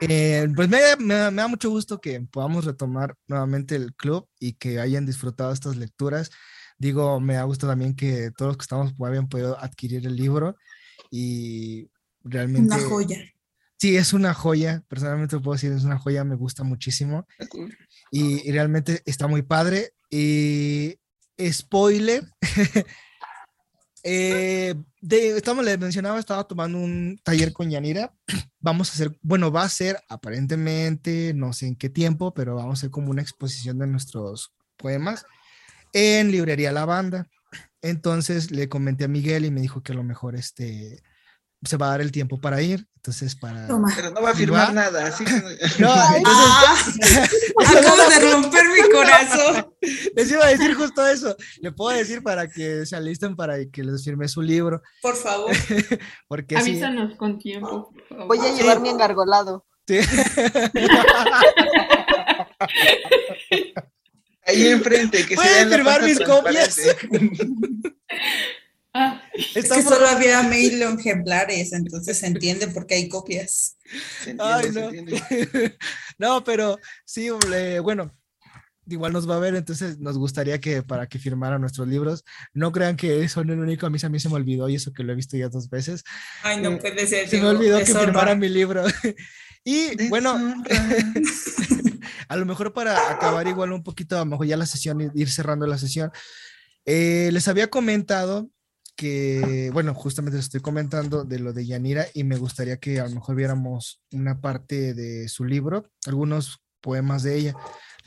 eh, 0.00 0.46
pues 0.54 0.68
me, 0.68 0.78
me- 0.98 1.30
me 1.32 1.42
da 1.42 1.48
mucho 1.48 1.70
gusto 1.70 2.00
que 2.00 2.20
podamos 2.20 2.64
retomar 2.64 3.16
nuevamente 3.26 3.74
el 3.74 3.92
club 3.94 4.28
y 4.38 4.52
que 4.52 4.78
hayan 4.78 5.06
disfrutado 5.06 5.52
estas 5.52 5.76
lecturas. 5.76 6.30
Digo, 6.78 7.18
me 7.18 7.34
da 7.34 7.42
gusto 7.42 7.66
también 7.66 7.96
que 7.96 8.30
todos 8.36 8.50
los 8.50 8.56
que 8.58 8.62
estamos 8.62 8.92
hayan 9.04 9.28
podido 9.28 9.58
adquirir 9.58 10.06
el 10.06 10.14
libro 10.14 10.56
y 11.10 11.90
realmente... 12.22 12.74
Una 12.74 12.84
joya. 12.84 13.18
Sí, 13.76 13.96
es 13.96 14.12
una 14.12 14.34
joya, 14.34 14.82
personalmente 14.88 15.36
lo 15.36 15.42
puedo 15.42 15.54
decir, 15.54 15.70
es 15.70 15.84
una 15.84 15.98
joya, 15.98 16.24
me 16.24 16.34
gusta 16.34 16.64
muchísimo 16.64 17.28
y, 18.10 18.48
y 18.48 18.50
realmente 18.50 19.02
está 19.06 19.28
muy 19.28 19.42
padre. 19.42 19.92
Y 20.10 20.98
spoiler, 21.50 22.24
eh, 24.02 24.74
de, 25.00 25.36
estamos, 25.36 25.64
les 25.64 25.78
mencionaba, 25.78 26.18
estaba 26.18 26.44
tomando 26.44 26.78
un 26.78 27.20
taller 27.22 27.52
con 27.52 27.70
Yanira. 27.70 28.12
Vamos 28.60 28.90
a 28.90 28.92
hacer, 28.94 29.16
bueno, 29.22 29.52
va 29.52 29.62
a 29.62 29.68
ser 29.68 30.00
aparentemente, 30.08 31.32
no 31.34 31.52
sé 31.52 31.66
en 31.66 31.76
qué 31.76 31.88
tiempo, 31.88 32.34
pero 32.34 32.56
vamos 32.56 32.70
a 32.70 32.78
hacer 32.80 32.90
como 32.90 33.12
una 33.12 33.22
exposición 33.22 33.78
de 33.78 33.86
nuestros 33.86 34.52
poemas 34.76 35.24
en 35.92 36.32
librería 36.32 36.72
La 36.72 36.84
Banda. 36.84 37.28
Entonces 37.82 38.50
le 38.50 38.68
comenté 38.68 39.04
a 39.04 39.08
Miguel 39.08 39.44
y 39.44 39.50
me 39.50 39.60
dijo 39.60 39.82
que 39.82 39.92
a 39.92 39.96
lo 39.96 40.02
mejor 40.04 40.34
este 40.36 41.02
se 41.64 41.76
va 41.76 41.86
a 41.86 41.90
dar 41.90 42.00
el 42.00 42.12
tiempo 42.12 42.40
para 42.40 42.62
ir. 42.62 42.86
Entonces, 42.96 43.34
para. 43.34 43.66
Toma. 43.66 43.92
Pero 43.96 44.10
no 44.10 44.22
va 44.22 44.30
a 44.30 44.34
firmar 44.34 44.68
¿Va? 44.68 44.72
nada, 44.72 45.06
así 45.06 45.24
que 45.26 45.32
No, 45.80 45.88
Ah, 45.90 46.76
acabo 47.66 47.96
de 48.10 48.32
romper 48.32 48.64
mi 48.68 48.90
corazón. 48.92 49.74
les 50.16 50.30
iba 50.30 50.44
a 50.44 50.48
decir 50.50 50.74
justo 50.74 51.04
eso. 51.06 51.36
Le 51.60 51.72
puedo 51.72 51.96
decir 51.96 52.22
para 52.22 52.46
que 52.48 52.86
se 52.86 52.94
alisten 52.96 53.34
para 53.34 53.56
que 53.72 53.82
les 53.82 54.04
firme 54.04 54.28
su 54.28 54.40
libro. 54.42 54.82
Por 55.02 55.16
favor. 55.16 55.50
Porque 56.28 56.60
sí. 56.60 56.70
Avísanos 56.70 57.16
con 57.16 57.38
tiempo, 57.38 57.92
favor. 58.08 58.26
Voy 58.28 58.38
a 58.38 58.54
llevar 58.54 58.80
mi 58.80 58.90
engargolado. 58.90 59.66
sí. 59.88 59.98
Ahí 64.48 64.66
enfrente, 64.68 65.18
que 65.22 65.28
se 65.28 65.34
¿Pueden 65.36 65.52
vea 65.52 65.62
en 65.62 65.70
la 65.70 65.76
firmar 65.76 66.02
mis 66.02 66.20
copias? 66.20 66.76
Ah, 68.94 69.22
Es 69.54 69.68
que 69.70 69.82
por- 69.82 69.94
solo 69.94 70.06
había 70.08 70.42
mil 70.42 70.82
ejemplares, 70.98 71.72
entonces 71.72 72.18
se 72.18 72.26
entiende 72.26 72.68
por 72.68 72.86
qué 72.86 72.96
hay 72.96 73.08
copias. 73.08 73.76
Se 74.24 74.30
entiende, 74.30 74.42
Ay, 74.42 74.72
se 74.72 74.80
no. 74.80 74.88
entiende. 74.88 75.76
no, 76.18 76.42
pero 76.44 76.78
sí, 77.04 77.28
bueno, 77.82 78.17
igual 78.88 79.12
nos 79.12 79.28
va 79.28 79.36
a 79.36 79.40
ver, 79.40 79.54
entonces 79.54 79.98
nos 79.98 80.18
gustaría 80.18 80.60
que 80.60 80.82
para 80.82 81.06
que 81.06 81.18
firmara 81.18 81.58
nuestros 81.58 81.88
libros, 81.88 82.24
no 82.52 82.72
crean 82.72 82.96
que 82.96 83.28
son 83.28 83.50
el 83.50 83.58
único, 83.58 83.86
a 83.86 83.90
mí, 83.90 83.98
a 84.02 84.08
mí 84.08 84.20
se 84.20 84.28
me 84.28 84.34
olvidó 84.34 84.68
y 84.68 84.74
eso 84.76 84.92
que 84.92 85.02
lo 85.02 85.12
he 85.12 85.16
visto 85.16 85.36
ya 85.36 85.48
dos 85.48 85.68
veces, 85.68 86.04
Ay, 86.42 86.60
no 86.60 86.78
puede 86.78 87.06
ser. 87.06 87.28
se 87.28 87.40
me 87.40 87.48
olvidó 87.48 87.78
que 87.78 87.86
firmara 87.86 88.34
mi 88.34 88.48
libro. 88.48 88.84
y 89.64 90.08
bueno, 90.08 90.36
a 92.28 92.36
lo 92.36 92.46
mejor 92.46 92.72
para 92.72 93.12
acabar 93.12 93.46
igual 93.46 93.72
un 93.72 93.82
poquito, 93.82 94.16
a 94.16 94.20
lo 94.20 94.26
mejor 94.26 94.46
ya 94.46 94.56
la 94.56 94.66
sesión, 94.66 95.12
ir 95.14 95.30
cerrando 95.30 95.66
la 95.66 95.78
sesión, 95.78 96.10
eh, 96.84 97.30
les 97.32 97.48
había 97.48 97.68
comentado 97.68 98.50
que, 98.98 99.70
bueno, 99.72 99.94
justamente 99.94 100.36
les 100.36 100.46
estoy 100.46 100.60
comentando 100.60 101.24
de 101.24 101.38
lo 101.38 101.52
de 101.52 101.64
Yanira 101.64 102.06
y 102.14 102.24
me 102.24 102.36
gustaría 102.36 102.78
que 102.78 102.98
a 102.98 103.06
lo 103.06 103.14
mejor 103.14 103.36
viéramos 103.36 104.02
una 104.10 104.40
parte 104.40 104.92
de 104.92 105.28
su 105.28 105.44
libro, 105.44 105.88
algunos 106.04 106.60
poemas 106.80 107.22
de 107.22 107.36
ella. 107.36 107.54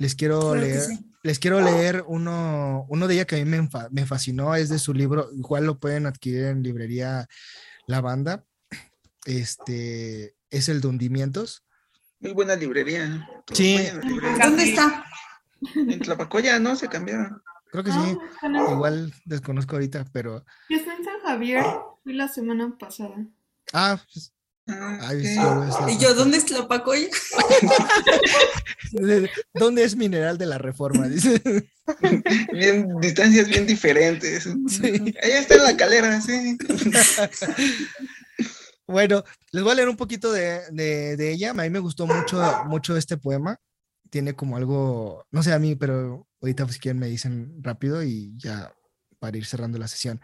Les 0.01 0.15
quiero 0.15 0.39
Claro 0.39 0.55
leer, 0.61 0.81
sí. 0.81 1.11
les 1.21 1.37
quiero 1.37 1.61
leer 1.61 2.03
uno, 2.07 2.87
uno 2.89 3.07
de 3.07 3.13
ella 3.13 3.25
que 3.25 3.35
a 3.39 3.45
mí 3.45 3.67
me, 3.91 4.05
fascinó, 4.07 4.55
es 4.55 4.69
de 4.69 4.79
su 4.79 4.95
libro, 4.95 5.29
igual 5.33 5.65
lo 5.67 5.79
pueden 5.79 6.07
adquirir 6.07 6.45
en 6.45 6.63
librería 6.63 7.27
La 7.85 8.01
Banda. 8.01 8.43
Este 9.25 10.35
es 10.49 10.69
el 10.69 10.81
de 10.81 10.87
hundimientos. 10.87 11.63
Muy 12.19 12.33
buena 12.33 12.55
librería. 12.55 13.29
Todos 13.45 13.57
Sí. 13.57 13.77
librería. 14.03 14.43
¿Dónde 14.45 14.63
está? 14.63 15.05
En 15.75 15.99
Tlapacoya, 15.99 16.57
¿no? 16.59 16.75
Se 16.75 16.87
cambiaron. 16.87 17.39
Creo 17.71 17.83
que 17.83 17.91
ah, 17.93 18.03
sí. 18.03 18.17
en- 18.47 18.55
Igual 18.55 19.13
desconozco 19.25 19.75
ahorita, 19.75 20.05
pero. 20.11 20.43
Yo 20.69 20.77
estoy 20.77 20.95
en 20.95 21.05
San 21.05 21.19
Javier, 21.23 21.63
fui 22.03 22.13
la 22.13 22.27
semana 22.27 22.75
pasada. 22.79 23.15
Ah, 23.71 24.01
pues, 24.11 24.33
Ah, 24.67 24.99
ay. 25.09 25.23
¿Y 25.89 25.97
yo 25.97 26.13
dónde 26.13 26.37
es 26.37 26.49
la 26.51 26.67
Pacoya? 26.67 27.07
¿De- 28.91 29.29
¿Dónde 29.53 29.83
es 29.83 29.95
Mineral 29.95 30.37
de 30.37 30.45
la 30.45 30.57
Reforma? 30.57 31.07
Dice. 31.07 31.41
Bien, 32.53 32.87
distancias 33.01 33.47
bien 33.49 33.65
diferentes. 33.65 34.43
Sí. 34.67 35.13
Allá 35.21 35.39
está 35.39 35.55
en 35.55 35.63
la 35.63 35.75
calera, 35.77 36.21
sí. 36.21 36.57
Bueno, 38.87 39.23
les 39.51 39.63
voy 39.63 39.71
a 39.71 39.75
leer 39.75 39.87
un 39.89 39.95
poquito 39.95 40.31
de, 40.33 40.61
de- 40.71 41.15
de 41.15 41.31
ella. 41.31 41.51
A 41.51 41.53
mí 41.53 41.69
me 41.69 41.79
gustó 41.79 42.05
mucho, 42.07 42.41
mucho 42.65 42.97
este 42.97 43.15
poema. 43.17 43.57
Tiene 44.09 44.35
como 44.35 44.57
algo, 44.57 45.25
no 45.31 45.43
sé 45.43 45.53
a 45.53 45.59
mí, 45.59 45.75
pero 45.75 46.27
ahorita 46.41 46.65
pues, 46.65 46.75
si 46.75 46.81
quieren 46.81 46.99
me 46.99 47.07
dicen 47.07 47.53
rápido 47.61 48.03
y 48.03 48.33
ya 48.37 48.73
para 49.19 49.37
ir 49.37 49.45
cerrando 49.45 49.77
la 49.77 49.87
sesión. 49.87 50.19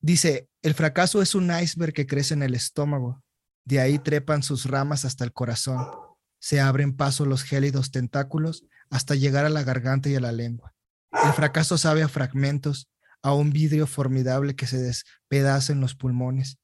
Dice, 0.00 0.48
el 0.62 0.74
fracaso 0.74 1.22
es 1.22 1.34
un 1.34 1.50
iceberg 1.50 1.92
que 1.92 2.06
crece 2.06 2.34
en 2.34 2.42
el 2.44 2.54
estómago. 2.54 3.22
De 3.64 3.80
ahí 3.80 3.98
trepan 3.98 4.42
sus 4.42 4.66
ramas 4.66 5.04
hasta 5.04 5.24
el 5.24 5.32
corazón. 5.32 5.86
Se 6.38 6.60
abren 6.60 6.96
paso 6.96 7.24
los 7.24 7.42
gélidos 7.42 7.90
tentáculos 7.90 8.64
hasta 8.90 9.14
llegar 9.14 9.44
a 9.44 9.50
la 9.50 9.62
garganta 9.62 10.08
y 10.08 10.16
a 10.16 10.20
la 10.20 10.32
lengua. 10.32 10.74
El 11.24 11.32
fracaso 11.32 11.78
sabe 11.78 12.02
a 12.02 12.08
fragmentos, 12.08 12.90
a 13.22 13.34
un 13.34 13.50
vidrio 13.50 13.86
formidable 13.86 14.56
que 14.56 14.66
se 14.66 14.78
despedaza 14.78 15.72
en 15.72 15.80
los 15.80 15.94
pulmones 15.94 16.58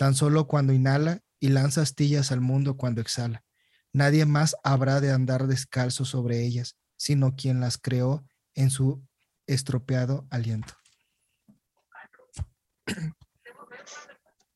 tan 0.00 0.14
solo 0.14 0.46
cuando 0.46 0.72
inhala 0.72 1.20
y 1.40 1.48
lanza 1.48 1.82
astillas 1.82 2.32
al 2.32 2.40
mundo 2.40 2.78
cuando 2.78 3.02
exhala. 3.02 3.44
Nadie 3.92 4.24
más 4.24 4.56
habrá 4.64 4.98
de 5.02 5.12
andar 5.12 5.46
descalzo 5.46 6.06
sobre 6.06 6.42
ellas, 6.42 6.78
sino 6.96 7.36
quien 7.36 7.60
las 7.60 7.76
creó 7.76 8.24
en 8.54 8.70
su 8.70 9.06
estropeado 9.46 10.26
aliento. 10.30 10.72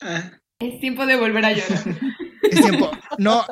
Ah, 0.01 0.41
Es 0.59 0.81
tiempo 0.81 1.07
de 1.07 1.17
volver 1.17 1.45
a 1.45 1.53
llorar. 1.53 1.85
Es 2.51 2.61
tiempo. 2.61 2.91
No, 3.19 3.43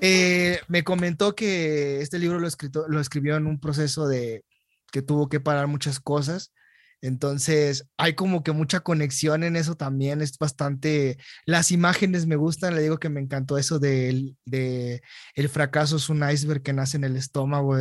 eh, 0.00 0.60
me 0.66 0.82
comentó 0.82 1.34
que 1.34 2.00
este 2.00 2.18
libro 2.18 2.40
lo, 2.40 2.48
escrito, 2.48 2.86
lo 2.88 3.00
escribió 3.00 3.36
en 3.36 3.46
un 3.46 3.60
proceso 3.60 4.08
de 4.08 4.44
que 4.90 5.02
tuvo 5.02 5.28
que 5.28 5.40
parar 5.40 5.66
muchas 5.66 6.00
cosas. 6.00 6.52
Entonces, 7.00 7.86
hay 7.96 8.14
como 8.14 8.42
que 8.42 8.52
mucha 8.52 8.80
conexión 8.80 9.44
en 9.44 9.56
eso 9.56 9.76
también. 9.76 10.20
Es 10.20 10.36
bastante. 10.38 11.18
Las 11.44 11.70
imágenes 11.70 12.26
me 12.26 12.36
gustan. 12.36 12.74
Le 12.74 12.82
digo 12.82 12.98
que 12.98 13.08
me 13.08 13.20
encantó 13.20 13.58
eso 13.58 13.78
de, 13.78 14.34
de 14.44 15.02
el 15.34 15.48
fracaso 15.48 15.96
es 15.96 16.08
un 16.08 16.28
iceberg 16.28 16.62
que 16.62 16.72
nace 16.72 16.96
en 16.96 17.04
el 17.04 17.16
estómago. 17.16 17.76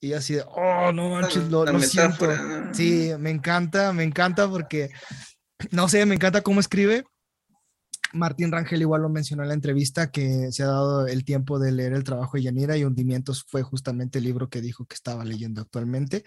Y 0.00 0.14
así 0.14 0.34
de, 0.34 0.44
oh, 0.46 0.90
no 0.92 1.10
manches, 1.10 1.48
lo, 1.50 1.64
lo 1.64 1.80
siento. 1.80 2.26
Sí, 2.72 3.12
me 3.18 3.30
encanta, 3.30 3.92
me 3.92 4.02
encanta 4.02 4.48
porque, 4.48 4.90
no 5.70 5.88
sé, 5.88 6.04
me 6.06 6.14
encanta 6.14 6.40
cómo 6.40 6.58
escribe. 6.58 7.04
Martín 8.12 8.50
Rangel 8.52 8.80
igual 8.80 9.02
lo 9.02 9.08
mencionó 9.08 9.42
en 9.42 9.48
la 9.48 9.54
entrevista 9.54 10.10
que 10.10 10.50
se 10.52 10.62
ha 10.62 10.66
dado 10.66 11.06
el 11.06 11.24
tiempo 11.24 11.58
de 11.58 11.72
leer 11.72 11.92
el 11.92 12.04
trabajo 12.04 12.36
de 12.36 12.42
Yanira 12.42 12.76
y 12.76 12.84
Hundimientos 12.84 13.44
fue 13.48 13.62
justamente 13.62 14.18
el 14.18 14.24
libro 14.24 14.48
que 14.48 14.60
dijo 14.60 14.84
que 14.84 14.94
estaba 14.94 15.24
leyendo 15.24 15.60
actualmente. 15.60 16.24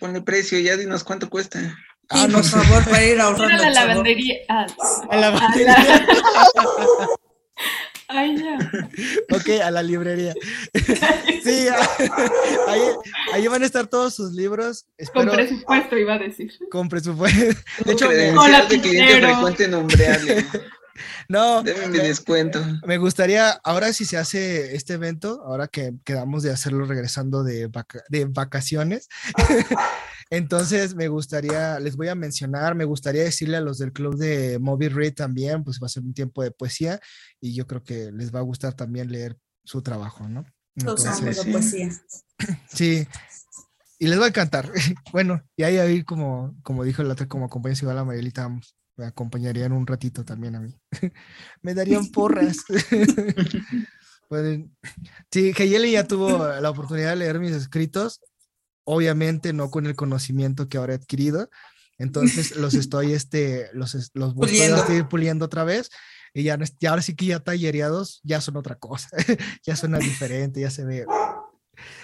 Ponle 0.00 0.20
precio, 0.22 0.58
ya 0.58 0.76
dinos 0.76 1.04
cuánto 1.04 1.30
cuesta. 1.30 1.76
Ah, 2.08 2.26
no 2.28 2.38
por 2.38 2.44
favor, 2.44 2.84
para 2.84 3.04
ir 3.04 3.20
ahorrando. 3.20 3.56
la 3.56 3.68
el 3.68 3.74
lavandería. 3.74 4.36
Ah, 4.48 4.66
A 5.10 5.16
la 5.16 5.28
a 5.28 5.30
batería. 5.30 5.66
la- 5.78 6.06
Ay, 8.08 8.36
ya. 8.36 8.58
Ok, 9.34 9.48
a 9.64 9.70
la 9.70 9.82
librería. 9.82 10.34
Sí, 11.42 11.66
ahí, 12.68 12.80
ahí 13.32 13.48
van 13.48 13.64
a 13.64 13.66
estar 13.66 13.88
todos 13.88 14.14
sus 14.14 14.32
libros. 14.32 14.86
Con 15.12 15.28
presupuesto 15.28 15.96
iba 15.98 16.14
a 16.14 16.18
decir. 16.18 16.52
con 16.70 16.88
presupuesto. 16.88 17.58
De 17.84 17.92
hecho, 17.92 18.08
Hola, 18.08 18.66
de 18.66 18.80
cliente 18.80 19.20
frecuente 19.20 19.66
nombreable. 19.66 20.46
No, 21.32 21.62
Deme 21.62 21.88
mi 21.88 21.98
me- 21.98 22.04
descuento. 22.04 22.62
Me 22.86 22.98
gustaría, 22.98 23.50
ahora 23.64 23.92
si 23.92 24.04
se 24.04 24.16
hace 24.18 24.76
este 24.76 24.94
evento, 24.94 25.42
ahora 25.44 25.66
que 25.68 25.94
quedamos 26.04 26.42
de 26.42 26.50
hacerlo 26.52 26.84
regresando 26.84 27.42
de, 27.42 27.66
vaca- 27.68 28.04
de 28.08 28.26
vacaciones, 28.26 29.08
entonces 30.30 30.94
me 30.94 31.08
gustaría, 31.08 31.78
les 31.80 31.96
voy 31.96 32.08
a 32.08 32.14
mencionar, 32.14 32.74
me 32.74 32.84
gustaría 32.84 33.22
decirle 33.24 33.56
a 33.56 33.60
los 33.60 33.78
del 33.78 33.92
club 33.92 34.16
de 34.16 34.58
Moby 34.60 34.88
Read 34.88 35.14
también, 35.14 35.64
pues 35.64 35.80
va 35.82 35.86
a 35.86 35.90
ser 35.90 36.02
un 36.02 36.14
tiempo 36.14 36.42
de 36.42 36.50
poesía 36.50 37.00
y 37.40 37.54
yo 37.54 37.66
creo 37.66 37.82
que 37.82 38.12
les 38.12 38.34
va 38.34 38.38
a 38.38 38.42
gustar 38.42 38.74
también 38.74 39.10
leer 39.10 39.36
su 39.64 39.82
trabajo, 39.82 40.28
¿no? 40.28 40.44
Los 40.76 41.04
amo 41.06 41.18
Entonces, 41.18 41.44
de 41.44 41.52
poesía. 41.52 41.90
sí, 42.72 43.06
y 43.98 44.06
les 44.08 44.18
va 44.20 44.24
a 44.24 44.28
encantar. 44.28 44.70
Bueno, 45.12 45.42
y 45.56 45.62
ahí, 45.64 45.76
ahí 45.78 46.02
como, 46.04 46.56
como 46.62 46.84
dijo 46.84 47.02
el 47.02 47.10
otro, 47.10 47.28
como 47.28 47.44
acompaña 47.46 47.76
igual 47.80 47.98
a 47.98 48.04
Marielita, 48.04 48.42
vamos, 48.42 48.74
me 48.96 49.06
acompañarían 49.06 49.72
un 49.72 49.86
ratito 49.86 50.24
también 50.24 50.56
a 50.56 50.60
mí. 50.60 50.74
me 51.62 51.74
darían 51.74 52.06
porras. 52.08 52.58
Sí, 55.30 55.52
Heyeli 55.54 55.92
ya 55.92 56.06
tuvo 56.06 56.48
la 56.48 56.70
oportunidad 56.70 57.10
de 57.10 57.16
leer 57.16 57.38
mis 57.38 57.52
escritos, 57.52 58.22
obviamente 58.84 59.52
no 59.52 59.70
con 59.70 59.84
el 59.84 59.94
conocimiento 59.94 60.70
que 60.70 60.78
ahora 60.78 60.94
he 60.94 60.96
adquirido, 60.96 61.50
entonces 61.98 62.56
los 62.56 62.72
estoy, 62.72 63.12
este, 63.12 63.68
los, 63.74 64.10
los 64.14 64.34
voy 64.34 64.46
a 64.46 65.06
Puliendo. 65.06 65.44
otra 65.44 65.64
vez, 65.64 65.90
y 66.32 66.44
ya, 66.44 66.58
ya 66.80 66.90
ahora 66.90 67.02
sí 67.02 67.14
que 67.14 67.26
ya 67.26 67.40
tallereados, 67.40 68.20
ya 68.24 68.40
son 68.40 68.56
otra 68.56 68.76
cosa, 68.76 69.10
ya 69.66 69.76
suena 69.76 69.98
diferente, 69.98 70.62
ya 70.62 70.70
se 70.70 70.86
ve, 70.86 71.04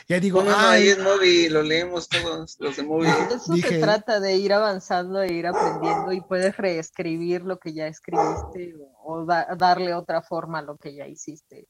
ya 0.08 0.18
digo, 0.20 0.40
Bueno, 0.42 0.56
ay, 0.58 0.82
ahí 0.82 0.88
es 0.88 0.98
móvil, 0.98 1.52
lo 1.52 1.62
leemos 1.62 2.08
todos, 2.08 2.56
los 2.60 2.76
de 2.76 2.82
móvil. 2.82 3.10
De 3.28 3.34
eso 3.34 3.52
Dije- 3.52 3.68
se 3.68 3.80
trata, 3.80 4.20
de 4.20 4.36
ir 4.36 4.52
avanzando 4.52 5.22
e 5.22 5.32
ir 5.32 5.46
aprendiendo 5.46 6.12
y 6.12 6.20
puedes 6.20 6.56
reescribir 6.56 7.42
lo 7.42 7.58
que 7.58 7.72
ya 7.74 7.86
escribiste 7.86 8.74
o, 8.80 9.14
o 9.20 9.24
da- 9.26 9.48
darle 9.56 9.94
otra 9.94 10.22
forma 10.22 10.60
a 10.60 10.62
lo 10.62 10.76
que 10.78 10.94
ya 10.94 11.06
hiciste. 11.06 11.68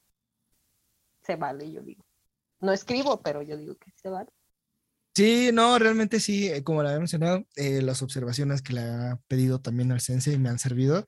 Se 1.25 1.37
vale, 1.37 1.71
yo 1.71 1.83
digo. 1.83 2.05
No 2.61 2.73
escribo, 2.73 3.21
pero 3.23 3.43
yo 3.43 3.57
digo 3.57 3.77
que 3.77 3.91
se 4.01 4.09
vale. 4.09 4.31
Sí, 5.15 5.51
no, 5.53 5.79
realmente 5.79 6.21
sí, 6.21 6.49
eh, 6.49 6.63
como 6.63 6.83
la 6.83 6.91
había 6.91 7.01
mencionado, 7.01 7.45
eh, 7.57 7.83
las 7.83 8.03
observaciones 8.03 8.63
que 8.63 8.75
le 8.75 8.81
ha 8.83 9.19
pedido 9.27 9.61
también 9.61 9.91
al 9.91 10.01
Sensei 10.01 10.39
me 10.39 10.49
han 10.49 10.61
servido 10.61 11.07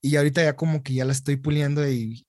y 0.00 0.16
ahorita 0.16 0.42
ya 0.42 0.56
como 0.56 0.82
que 0.82 0.94
ya 0.94 1.04
la 1.04 1.12
estoy 1.12 1.36
puliendo 1.36 1.88
y 1.88 2.26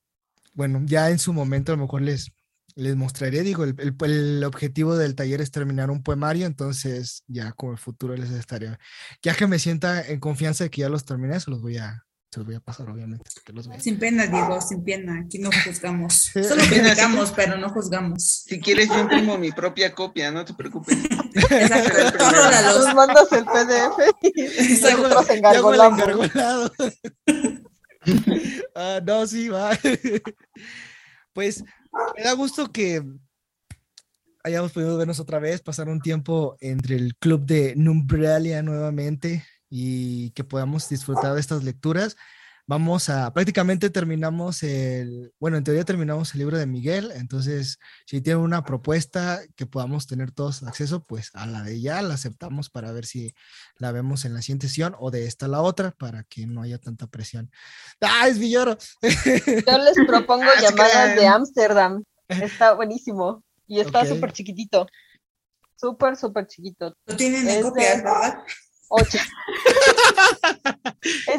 bueno, 0.53 0.81
ya 0.85 1.09
en 1.09 1.17
su 1.19 1.33
momento 1.33 1.71
a 1.71 1.75
lo 1.75 1.81
mejor 1.83 2.01
les, 2.03 2.31
les 2.77 2.95
mostraré, 2.95 3.41
digo, 3.41 3.63
el, 3.63 3.75
el- 3.79 3.95
el 4.11 4.43
objetivo 4.43 4.95
del 4.95 5.15
taller 5.15 5.41
es 5.41 5.49
terminar 5.51 5.89
un 5.89 6.03
poemario, 6.03 6.45
entonces 6.45 7.23
ya 7.27 7.51
con 7.51 7.71
el 7.71 7.77
futuro 7.77 8.15
les 8.15 8.29
estaré, 8.31 8.77
ya 9.23 9.33
que 9.35 9.47
me 9.47 9.57
sienta 9.59 10.05
en 10.07 10.19
confianza 10.19 10.63
de 10.63 10.69
que 10.69 10.81
ya 10.81 10.89
los 10.89 11.03
terminé, 11.03 11.39
se 11.39 11.49
los 11.49 11.61
voy 11.61 11.77
a, 11.77 12.03
se 12.31 12.39
los 12.39 12.45
voy 12.45 12.55
a 12.55 12.59
pasar, 12.59 12.87
obviamente. 12.89 13.29
que 13.43 13.51
los 13.53 13.67
vean. 13.67 13.81
Sin 13.81 13.97
pena, 13.97 14.27
Diego, 14.27 14.61
sin 14.61 14.83
pena. 14.83 15.21
Aquí 15.25 15.39
no 15.39 15.49
juzgamos. 15.65 16.13
Solo 16.47 16.61
criticamos, 16.69 17.31
pero 17.35 17.57
no 17.57 17.69
juzgamos. 17.69 18.43
Si 18.45 18.59
quieres, 18.59 18.89
yo 18.89 18.99
imprimo 18.99 19.37
mi 19.39 19.51
propia 19.51 19.93
copia, 19.95 20.29
no 20.29 20.45
te 20.45 20.53
preocupes. 20.53 20.97
Exacto. 21.33 22.23
Ahórralos. 22.25 22.85
Nos 22.85 22.95
mandas 22.95 23.31
el 23.31 23.43
PDF 23.45 23.97
y 24.21 24.71
nosotros 24.81 25.29
engargolamos. 25.29 26.31
Ah, 28.75 29.01
no, 29.05 29.27
sí, 29.27 29.49
va. 29.49 29.77
Pues 31.33 31.63
me 32.15 32.23
da 32.23 32.33
gusto 32.33 32.71
que 32.71 33.03
hayamos 34.43 34.71
podido 34.71 34.97
vernos 34.97 35.19
otra 35.19 35.39
vez, 35.39 35.61
pasar 35.61 35.89
un 35.89 36.01
tiempo 36.01 36.57
entre 36.59 36.95
el 36.95 37.15
club 37.15 37.45
de 37.45 37.75
Numbralia 37.75 38.61
nuevamente 38.63 39.45
y 39.69 40.31
que 40.31 40.43
podamos 40.43 40.87
disfrutar 40.89 41.33
de 41.33 41.41
estas 41.41 41.63
lecturas. 41.63 42.15
Vamos 42.69 43.07
a, 43.07 43.33
prácticamente 43.33 43.89
terminamos 43.89 44.61
el, 44.61 45.31
bueno, 45.39 45.55
en 45.55 45.63
teoría 45.63 45.85
terminamos 45.85 46.33
el 46.33 46.39
libro 46.39 46.57
de 46.57 46.65
Miguel, 46.67 47.11
entonces 47.15 47.79
si 48.05 48.19
tiene 48.19 48.39
una 48.39 48.65
propuesta 48.65 49.39
que 49.55 49.65
podamos 49.65 50.05
tener 50.05 50.31
todos 50.31 50.63
acceso, 50.63 51.01
pues 51.01 51.31
a 51.33 51.45
la 51.45 51.63
de 51.63 51.75
ella 51.75 52.01
la 52.01 52.15
aceptamos 52.15 52.69
para 52.69 52.91
ver 52.91 53.05
si 53.05 53.33
la 53.77 53.93
vemos 53.93 54.25
en 54.25 54.33
la 54.33 54.41
siguiente 54.41 54.67
sesión 54.67 54.97
o 54.99 55.11
de 55.11 55.27
esta 55.27 55.45
a 55.45 55.49
la 55.49 55.61
otra 55.61 55.91
para 55.91 56.23
que 56.23 56.45
no 56.45 56.61
haya 56.61 56.77
tanta 56.77 57.07
presión. 57.07 57.49
¡Ah, 58.01 58.27
es 58.27 58.37
Villoro! 58.37 58.77
Yo 59.01 59.77
les 59.77 59.95
propongo 60.05 60.43
llamadas 60.61 61.15
de 61.15 61.25
Ámsterdam. 61.25 62.03
Está 62.27 62.73
buenísimo. 62.73 63.43
Y 63.65 63.79
está 63.79 64.01
Ok. 64.01 64.07
súper 64.07 64.33
chiquitito. 64.33 64.87
Súper, 65.75 66.17
súper 66.17 66.47
chiquito. 66.47 66.93
Lo 67.05 67.15
tienen 67.15 67.61
copias, 67.61 68.03
¿verdad? 68.03 68.39
Ocho. 68.89 69.19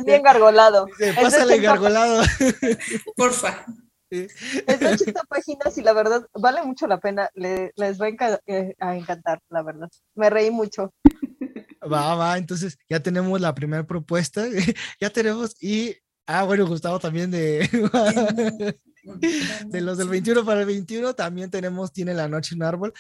bien 0.09 0.23
gargolado. 0.23 0.87
Dice, 0.87 1.15
Pásale 1.15 1.55
80 1.55 1.63
gargolado. 1.71 2.23
Porfa. 3.17 3.65
Es 4.11 4.81
de 4.81 4.87
80 4.87 5.23
páginas 5.29 5.77
y 5.77 5.83
la 5.83 5.93
verdad 5.93 6.27
vale 6.35 6.63
mucho 6.63 6.87
la 6.87 6.99
pena. 6.99 7.29
Le- 7.35 7.73
les 7.77 8.01
va 8.01 8.07
a, 8.07 8.09
enca- 8.09 8.41
eh, 8.47 8.75
a 8.81 8.97
encantar, 8.97 9.41
la 9.51 9.63
verdad. 9.63 9.89
Me 10.15 10.31
reí 10.31 10.51
mucho. 10.51 10.95
Va, 11.81 12.15
va, 12.17 12.37
entonces 12.39 12.77
ya 12.89 13.01
tenemos 13.01 13.41
la 13.41 13.55
primera 13.55 13.87
propuesta, 13.87 14.45
ya 15.01 15.11
tenemos 15.11 15.55
y, 15.63 15.95
ah, 16.27 16.43
bueno, 16.45 16.67
Gustavo 16.67 16.99
también 16.99 17.31
de, 17.31 17.69
de 19.67 19.81
los 19.81 19.97
del 19.99 20.09
21 20.09 20.45
para 20.45 20.61
el 20.61 20.67
21, 20.67 21.15
también 21.15 21.51
tenemos, 21.51 21.93
tiene 21.93 22.15
la 22.15 22.29
noche 22.29 22.55
en 22.55 22.63
árbol. 22.63 22.93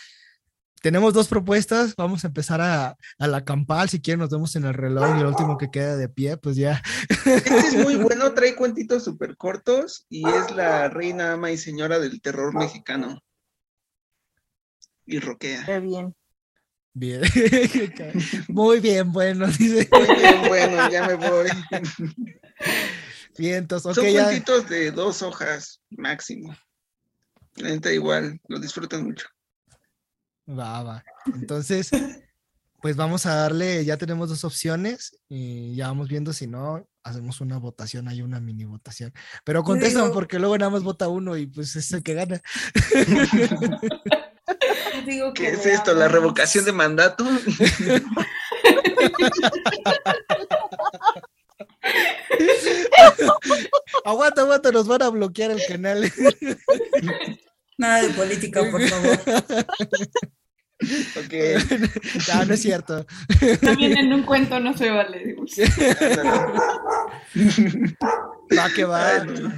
Tenemos 0.80 1.12
dos 1.12 1.28
propuestas, 1.28 1.94
vamos 1.96 2.24
a 2.24 2.28
empezar 2.28 2.60
a, 2.60 2.96
a 3.18 3.26
la 3.26 3.44
campal, 3.44 3.88
si 3.88 4.00
quieren 4.00 4.20
nos 4.20 4.30
vemos 4.30 4.54
en 4.56 4.64
el 4.64 4.74
reloj 4.74 5.16
y 5.16 5.20
el 5.20 5.26
último 5.26 5.58
que 5.58 5.70
queda 5.70 5.96
de 5.96 6.08
pie, 6.08 6.36
pues 6.36 6.56
ya. 6.56 6.82
Este 7.08 7.56
es 7.56 7.74
muy 7.74 7.96
bueno, 7.96 8.32
trae 8.34 8.54
cuentitos 8.54 9.04
súper 9.04 9.36
cortos 9.36 10.06
y 10.08 10.28
es 10.28 10.50
la 10.54 10.88
reina, 10.88 11.32
ama 11.32 11.50
y 11.50 11.58
señora 11.58 11.98
del 11.98 12.20
terror 12.20 12.54
mexicano. 12.54 13.20
Y 15.06 15.18
roquea. 15.18 15.64
Qué 15.64 15.80
bien. 15.80 16.14
Bien, 16.94 17.22
muy 18.48 18.80
bien, 18.80 19.12
bueno, 19.12 19.46
dice. 19.46 19.88
Muy 19.92 20.16
bien, 20.16 20.48
bueno, 20.48 20.90
ya 20.90 21.06
me 21.06 21.14
voy. 21.14 21.48
Bien, 23.38 23.56
entonces, 23.56 23.96
ok, 23.96 24.04
Son 24.04 24.12
ya. 24.12 24.24
cuentitos 24.24 24.68
de 24.68 24.90
dos 24.90 25.22
hojas 25.22 25.80
máximo. 25.90 26.56
La 27.54 27.92
igual, 27.92 28.40
lo 28.48 28.58
disfrutan 28.58 29.04
mucho. 29.04 29.28
Va, 30.48 30.82
va. 30.82 31.04
Entonces, 31.34 31.90
pues 32.80 32.96
vamos 32.96 33.26
a 33.26 33.34
darle, 33.34 33.84
ya 33.84 33.96
tenemos 33.96 34.28
dos 34.28 34.44
opciones 34.44 35.18
y 35.28 35.74
ya 35.74 35.88
vamos 35.88 36.08
viendo 36.08 36.32
si 36.32 36.46
no, 36.46 36.88
hacemos 37.02 37.40
una 37.40 37.58
votación, 37.58 38.08
hay 38.08 38.22
una 38.22 38.40
mini 38.40 38.64
votación. 38.64 39.12
Pero 39.44 39.62
contestan 39.64 40.04
digo- 40.04 40.14
porque 40.14 40.38
luego 40.38 40.56
nada 40.56 40.70
más 40.70 40.82
vota 40.82 41.08
uno 41.08 41.36
y 41.36 41.46
pues 41.46 41.74
es 41.76 41.92
el 41.92 42.02
que 42.02 42.14
gana. 42.14 42.40
¿Qué 45.34 45.48
es 45.48 45.66
esto? 45.66 45.92
¿La 45.94 46.08
revocación 46.08 46.64
de 46.64 46.72
mandato? 46.72 47.24
Aguanta, 54.04 54.42
aguanta, 54.42 54.70
nos 54.72 54.86
van 54.86 55.02
a 55.02 55.08
bloquear 55.10 55.50
el 55.50 55.60
canal. 55.66 56.12
Nada 57.76 58.02
de 58.02 58.10
política, 58.10 58.62
por 58.70 58.82
favor. 58.82 59.18
Ok. 61.16 61.32
no, 62.34 62.44
no 62.44 62.54
es 62.54 62.62
cierto. 62.62 63.04
También 63.60 63.98
en 63.98 64.12
un 64.12 64.22
cuento 64.22 64.60
no 64.60 64.76
se 64.76 64.90
vale. 64.90 65.24
digo. 65.26 65.44
Va 68.56 68.70
que 68.74 68.84
va. 68.84 69.08
Ay, 69.08 69.20
no. 69.26 69.52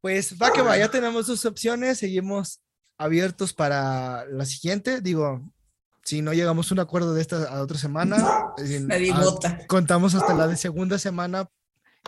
Pues 0.00 0.34
va 0.40 0.52
que 0.52 0.60
va, 0.60 0.76
ya 0.76 0.90
tenemos 0.90 1.26
dos 1.26 1.44
opciones, 1.46 1.98
seguimos 1.98 2.60
abiertos 2.98 3.54
para 3.54 4.26
la 4.26 4.44
siguiente. 4.44 5.00
Digo, 5.00 5.40
si 6.04 6.20
no 6.20 6.34
llegamos 6.34 6.70
a 6.70 6.74
un 6.74 6.80
acuerdo 6.80 7.14
de 7.14 7.22
esta 7.22 7.44
a 7.44 7.62
otra 7.62 7.78
semana, 7.78 8.18
en- 8.58 8.88
Nadie 8.88 9.12
a- 9.12 9.20
vota. 9.20 9.58
contamos 9.66 10.14
hasta 10.14 10.34
la 10.34 10.46
de 10.46 10.56
segunda 10.56 10.98
semana 10.98 11.48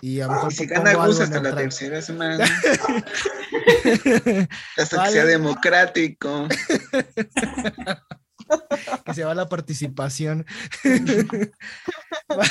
y 0.03 0.21
a 0.21 0.27
lo 0.27 0.33
mejor 0.35 0.53
si 0.53 0.67
gana 0.67 0.93
Gus 0.95 1.21
hasta 1.21 1.41
la 1.43 1.55
tercera 1.55 2.03
semana, 2.03 2.45
hasta 4.77 4.97
Vale. 4.97 5.09
que 5.09 5.13
sea 5.13 5.25
democrático. 5.25 6.49
que 9.05 9.15
se 9.15 9.25
va 9.25 9.35
la 9.35 9.49
participación. 9.49 10.45
Nos- 12.29 12.51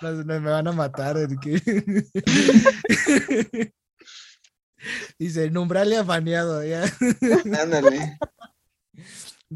nos- 0.00 0.24
me 0.26 0.38
van 0.38 0.68
a 0.68 0.72
matar. 0.72 1.16
Dice, 5.18 5.50
Numbralia 5.50 6.02
baneado. 6.02 6.62
Ya. 6.64 6.84
Ándale. 7.62 8.18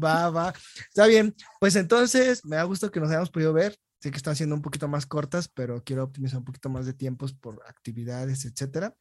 Va, 0.01 0.29
va. 0.29 0.53
Está 0.87 1.07
bien. 1.07 1.35
Pues 1.59 1.75
entonces, 1.75 2.45
me 2.45 2.55
da 2.55 2.63
gusto 2.63 2.91
que 2.91 2.99
nos 2.99 3.09
hayamos 3.09 3.29
podido 3.29 3.53
ver. 3.53 3.77
Sé 3.99 4.11
que 4.11 4.17
están 4.17 4.35
siendo 4.35 4.55
un 4.55 4.61
poquito 4.61 4.87
más 4.87 5.05
cortas, 5.05 5.47
pero 5.49 5.83
quiero 5.83 6.03
optimizar 6.03 6.39
un 6.39 6.45
poquito 6.45 6.69
más 6.69 6.85
de 6.85 6.93
tiempos 6.93 7.33
por 7.33 7.61
actividades, 7.67 8.45
etcétera. 8.45 8.95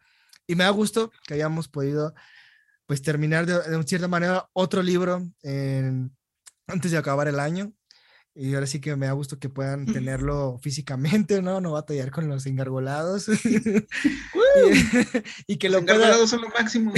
Y 0.47 0.57
me 0.57 0.65
da 0.65 0.71
gusto 0.71 1.11
que 1.27 1.35
hayamos 1.35 1.69
podido, 1.69 2.15
pues, 2.87 3.03
terminar 3.03 3.47
de, 3.47 3.61
de 3.61 3.83
cierta 3.85 4.09
manera 4.09 4.49
otro 4.53 4.83
libro 4.83 5.23
en- 5.43 6.17
antes 6.67 6.91
de 6.91 6.99
acabar 6.99 7.29
el 7.29 7.39
año. 7.41 7.73
Y 8.39 8.55
ahora 8.55 8.69
sí 8.69 8.81
que 8.81 8.95
me 8.95 9.07
da 9.07 9.13
gusto 9.13 9.39
que 9.39 9.49
puedan 9.49 9.87
tenerlo 9.87 10.59
físicamente, 10.63 11.43
¿no? 11.43 11.61
No 11.61 11.73
batallar 11.73 12.11
con 12.11 12.29
los 12.29 12.47
engargolados. 12.47 13.29
y, 13.45 15.53
y 15.53 15.57
que 15.57 15.69
lo 15.69 15.85
puedan 15.85 16.29
son 16.29 16.43
lo 16.43 16.49
máximo. 16.49 16.93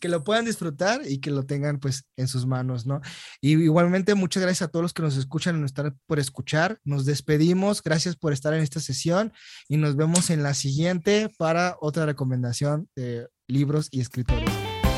que 0.00 0.08
lo 0.08 0.24
puedan 0.24 0.46
disfrutar 0.46 1.02
y 1.06 1.18
que 1.18 1.30
lo 1.30 1.44
tengan 1.44 1.78
pues 1.78 2.06
en 2.16 2.28
sus 2.28 2.46
manos, 2.46 2.86
¿no? 2.86 3.00
Y 3.40 3.52
igualmente 3.52 4.14
muchas 4.14 4.42
gracias 4.42 4.68
a 4.68 4.70
todos 4.70 4.82
los 4.82 4.94
que 4.94 5.02
nos 5.02 5.16
escuchan 5.16 5.56
y 5.56 5.60
nos 5.60 5.70
están 5.70 5.98
por 6.06 6.18
escuchar. 6.18 6.78
Nos 6.84 7.04
despedimos, 7.04 7.82
gracias 7.82 8.16
por 8.16 8.32
estar 8.32 8.54
en 8.54 8.62
esta 8.62 8.80
sesión 8.80 9.32
y 9.68 9.76
nos 9.76 9.96
vemos 9.96 10.30
en 10.30 10.42
la 10.42 10.54
siguiente 10.54 11.30
para 11.36 11.76
otra 11.80 12.06
recomendación 12.06 12.88
de 12.96 13.28
libros 13.46 13.88
y 13.90 14.00
escritores. 14.00 14.48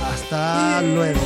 Hasta 0.05 0.83
luego. 0.83 1.21